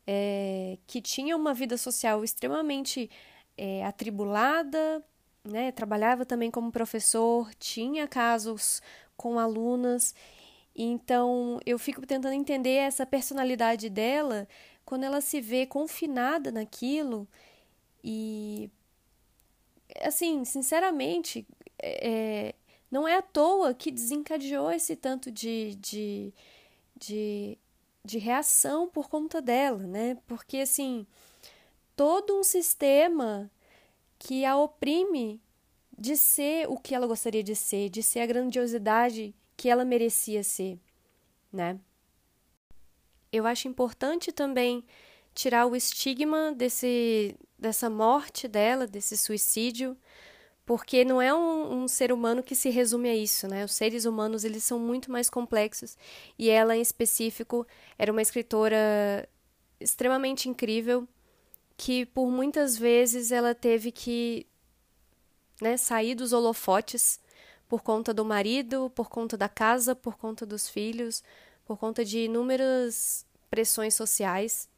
é, 0.07 0.79
que 0.87 1.01
tinha 1.01 1.37
uma 1.37 1.55
vida 1.55 1.77
social 1.77 2.25
extremamente 2.25 3.11
é, 3.57 3.85
atribulada, 3.85 5.05
né? 5.45 5.73
Trabalhava 5.73 6.25
também 6.25 6.51
como 6.51 6.73
professor, 6.73 7.55
tinha 7.55 8.09
casos 8.09 8.83
com 9.17 9.39
alunas. 9.39 10.15
Então, 10.75 11.61
eu 11.67 11.79
fico 11.79 12.07
tentando 12.07 12.33
entender 12.35 12.77
essa 12.77 13.05
personalidade 13.05 13.91
dela 13.91 14.49
quando 14.91 15.05
ela 15.05 15.21
se 15.21 15.41
vê 15.41 15.67
confinada 15.67 16.51
naquilo 16.51 17.29
e 18.03 18.69
assim, 20.01 20.45
sinceramente, 20.45 21.47
é, 21.81 22.57
não 22.91 23.07
é 23.07 23.19
à 23.19 23.23
toa 23.23 23.73
que 23.73 23.93
desencadeou 23.93 24.69
esse 24.73 24.97
tanto 24.97 25.31
de, 25.31 25.77
de, 25.77 26.35
de, 26.97 27.57
de 28.05 28.19
reação 28.19 28.89
por 28.89 29.09
conta 29.09 29.41
dela, 29.41 29.87
né? 29.87 30.19
Porque 30.27 30.57
assim, 30.57 31.07
todo 31.95 32.37
um 32.37 32.43
sistema 32.43 33.49
que 34.19 34.45
a 34.45 34.57
oprime 34.57 35.41
de 35.97 36.17
ser 36.17 36.69
o 36.69 36.77
que 36.77 36.97
ela 36.97 37.07
gostaria 37.07 37.45
de 37.45 37.55
ser, 37.55 37.91
de 37.91 38.03
ser 38.03 38.21
a 38.23 38.27
grandiosidade 38.27 39.33
que 39.57 39.69
ela 39.69 39.85
merecia 39.85 40.43
ser, 40.43 40.81
né? 41.53 41.79
Eu 43.33 43.47
acho 43.47 43.69
importante 43.69 44.33
também 44.33 44.85
tirar 45.35 45.67
o 45.67 45.77
estigma 45.77 46.53
desse, 46.53 47.37
dessa 47.59 47.89
morte 47.89 48.49
dela, 48.49 48.87
desse 48.87 49.17
suicídio, 49.17 49.97
porque 50.67 51.05
não 51.05 51.21
é 51.21 51.35
um, 51.35 51.83
um, 51.83 51.89
ser 51.89 52.13
humano 52.13 52.43
que 52.43 52.55
se 52.55 52.71
resume 52.71 53.09
a 53.09 53.17
isso, 53.17 53.49
né? 53.49 53.65
Os 53.65 53.73
seres 53.73 54.05
humanos 54.05 54.45
eles 54.45 54.63
são 54.63 54.79
muito 54.79 55.11
mais 55.11 55.29
complexos 55.29 55.97
e 56.39 56.49
ela 56.49 56.77
em 56.77 56.81
específico 56.81 57.67
era 57.99 58.13
uma 58.13 58.23
escritora 58.23 59.29
extremamente 59.81 60.49
incrível 60.49 61.09
que 61.77 62.05
por 62.07 62.31
muitas 62.31 62.77
vezes 62.77 63.33
ela 63.33 63.55
teve 63.55 63.91
que 63.91 64.47
né, 65.61 65.77
sair 65.77 66.15
dos 66.15 66.33
holofotes 66.33 67.19
por 67.69 67.83
conta 67.83 68.13
do 68.13 68.25
marido, 68.25 68.91
por 68.95 69.09
conta 69.09 69.37
da 69.37 69.49
casa, 69.49 69.95
por 69.95 70.19
conta 70.19 70.45
dos 70.45 70.69
filhos, 70.69 71.23
por 71.71 71.79
conta 71.79 72.05
de 72.05 72.25
inúmeras 72.25 73.25
pressões 73.49 73.95
sociais, 73.95 74.69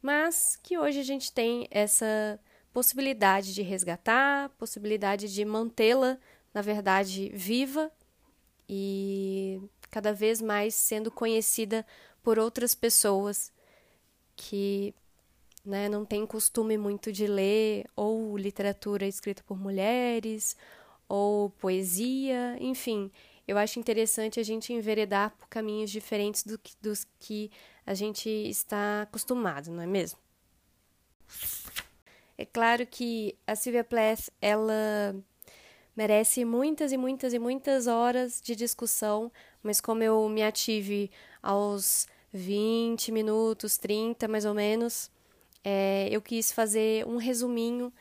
mas 0.00 0.58
que 0.62 0.78
hoje 0.78 0.98
a 0.98 1.02
gente 1.02 1.30
tem 1.30 1.68
essa 1.70 2.40
possibilidade 2.72 3.52
de 3.52 3.60
resgatar, 3.60 4.48
possibilidade 4.56 5.30
de 5.30 5.44
mantê-la, 5.44 6.16
na 6.54 6.62
verdade, 6.62 7.30
viva 7.34 7.92
e 8.66 9.60
cada 9.90 10.14
vez 10.14 10.40
mais 10.40 10.74
sendo 10.74 11.10
conhecida 11.10 11.84
por 12.22 12.38
outras 12.38 12.74
pessoas 12.74 13.52
que 14.34 14.94
né, 15.62 15.86
não 15.86 16.02
tem 16.02 16.24
costume 16.24 16.78
muito 16.78 17.12
de 17.12 17.26
ler 17.26 17.84
ou 17.94 18.38
literatura 18.38 19.06
escrita 19.06 19.44
por 19.46 19.58
mulheres 19.58 20.56
ou 21.06 21.50
poesia, 21.50 22.56
enfim. 22.58 23.12
Eu 23.46 23.58
acho 23.58 23.78
interessante 23.78 24.38
a 24.38 24.42
gente 24.42 24.72
enveredar 24.72 25.34
por 25.36 25.48
caminhos 25.48 25.90
diferentes 25.90 26.44
do 26.44 26.58
que, 26.58 26.74
dos 26.80 27.06
que 27.18 27.50
a 27.84 27.94
gente 27.94 28.28
está 28.28 29.02
acostumado, 29.02 29.70
não 29.70 29.82
é 29.82 29.86
mesmo? 29.86 30.18
É 32.38 32.44
claro 32.44 32.86
que 32.86 33.36
a 33.46 33.54
Sylvia 33.54 33.84
Plath, 33.84 34.28
ela 34.40 35.14
merece 35.96 36.44
muitas 36.44 36.92
e 36.92 36.96
muitas 36.96 37.34
e 37.34 37.38
muitas 37.38 37.86
horas 37.86 38.40
de 38.40 38.56
discussão, 38.56 39.30
mas 39.62 39.80
como 39.80 40.02
eu 40.02 40.28
me 40.28 40.42
ative 40.42 41.10
aos 41.42 42.06
20 42.32 43.12
minutos, 43.12 43.76
30 43.76 44.26
mais 44.26 44.44
ou 44.44 44.54
menos, 44.54 45.10
é, 45.62 46.08
eu 46.10 46.22
quis 46.22 46.50
fazer 46.52 47.06
um 47.06 47.16
resuminho 47.16 47.92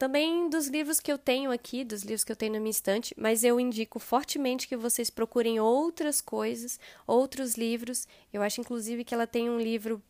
também 0.00 0.48
dos 0.48 0.66
livros 0.66 0.98
que 0.98 1.12
eu 1.12 1.18
tenho 1.18 1.50
aqui, 1.50 1.84
dos 1.84 2.00
livros 2.04 2.24
que 2.24 2.32
eu 2.32 2.36
tenho 2.36 2.54
na 2.54 2.58
minha 2.58 2.70
estante, 2.70 3.14
mas 3.18 3.44
eu 3.44 3.60
indico 3.60 3.98
fortemente 3.98 4.66
que 4.66 4.74
vocês 4.74 5.10
procurem 5.10 5.60
outras 5.60 6.22
coisas, 6.22 6.80
outros 7.06 7.54
livros. 7.54 8.08
Eu 8.32 8.40
acho, 8.40 8.62
inclusive, 8.62 9.04
que 9.04 9.12
ela 9.12 9.26
tem 9.26 9.50
um 9.50 9.60
livro 9.60 10.02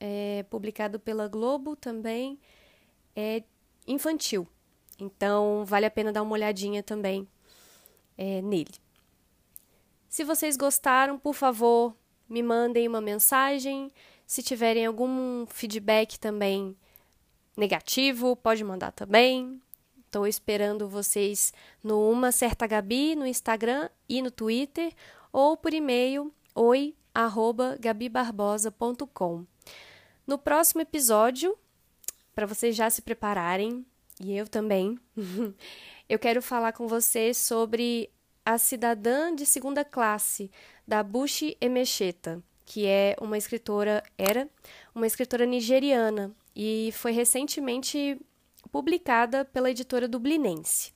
é, 0.00 0.46
publicado 0.48 0.98
pela 0.98 1.28
Globo 1.28 1.76
também, 1.76 2.40
é 3.14 3.42
infantil. 3.86 4.48
Então, 4.98 5.62
vale 5.66 5.84
a 5.84 5.90
pena 5.90 6.10
dar 6.10 6.22
uma 6.22 6.32
olhadinha 6.32 6.82
também 6.82 7.28
é, 8.16 8.40
nele. 8.40 8.72
Se 10.08 10.24
vocês 10.24 10.56
gostaram, 10.56 11.18
por 11.18 11.34
favor, 11.34 11.94
me 12.26 12.42
mandem 12.42 12.88
uma 12.88 13.02
mensagem. 13.02 13.92
Se 14.26 14.42
tiverem 14.42 14.86
algum 14.86 15.44
feedback 15.48 16.18
também 16.18 16.74
negativo, 17.58 18.36
pode 18.36 18.62
mandar 18.62 18.92
também. 18.92 19.60
Estou 20.06 20.24
esperando 20.26 20.88
vocês 20.88 21.52
no 21.82 22.10
Uma 22.10 22.32
Certa 22.32 22.66
Gabi 22.66 23.14
no 23.14 23.26
Instagram 23.26 23.90
e 24.08 24.22
no 24.22 24.30
Twitter, 24.30 24.94
ou 25.30 25.54
por 25.56 25.74
e-mail, 25.74 26.32
oi@gabibarbosa.com. 26.54 29.44
No 30.26 30.38
próximo 30.38 30.80
episódio, 30.80 31.54
para 32.34 32.46
vocês 32.46 32.74
já 32.74 32.88
se 32.88 33.02
prepararem, 33.02 33.84
e 34.20 34.34
eu 34.36 34.48
também, 34.48 34.98
eu 36.08 36.18
quero 36.18 36.40
falar 36.40 36.72
com 36.72 36.86
vocês 36.86 37.36
sobre 37.36 38.08
a 38.44 38.56
cidadã 38.56 39.34
de 39.34 39.44
segunda 39.44 39.84
classe 39.84 40.48
da 40.86 41.02
Bushi 41.02 41.56
Emecheta, 41.60 42.40
que 42.64 42.86
é 42.86 43.16
uma 43.20 43.36
escritora, 43.36 44.00
era 44.16 44.48
uma 44.94 45.06
escritora 45.06 45.44
nigeriana 45.44 46.34
e 46.58 46.90
foi 46.92 47.12
recentemente 47.12 48.20
publicada 48.72 49.44
pela 49.44 49.70
editora 49.70 50.08
Dublinense. 50.08 50.92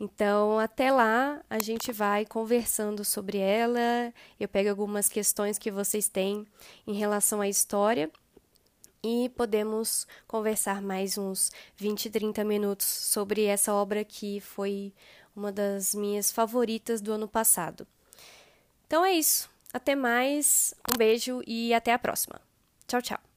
Então, 0.00 0.58
até 0.58 0.90
lá, 0.90 1.44
a 1.50 1.58
gente 1.58 1.92
vai 1.92 2.24
conversando 2.24 3.04
sobre 3.04 3.36
ela. 3.36 4.14
Eu 4.40 4.48
pego 4.48 4.70
algumas 4.70 5.08
questões 5.08 5.58
que 5.58 5.70
vocês 5.70 6.08
têm 6.08 6.46
em 6.86 6.94
relação 6.94 7.42
à 7.42 7.48
história 7.48 8.10
e 9.02 9.28
podemos 9.30 10.06
conversar 10.26 10.80
mais 10.80 11.18
uns 11.18 11.50
20, 11.76 12.08
30 12.08 12.42
minutos 12.44 12.86
sobre 12.86 13.44
essa 13.44 13.74
obra 13.74 14.04
que 14.04 14.40
foi 14.40 14.94
uma 15.36 15.52
das 15.52 15.94
minhas 15.94 16.32
favoritas 16.32 17.00
do 17.00 17.12
ano 17.12 17.28
passado. 17.28 17.86
Então 18.86 19.04
é 19.04 19.12
isso. 19.12 19.50
Até 19.70 19.94
mais, 19.94 20.74
um 20.90 20.96
beijo 20.96 21.42
e 21.46 21.74
até 21.74 21.92
a 21.92 21.98
próxima. 21.98 22.40
Tchau, 22.86 23.02
tchau. 23.02 23.27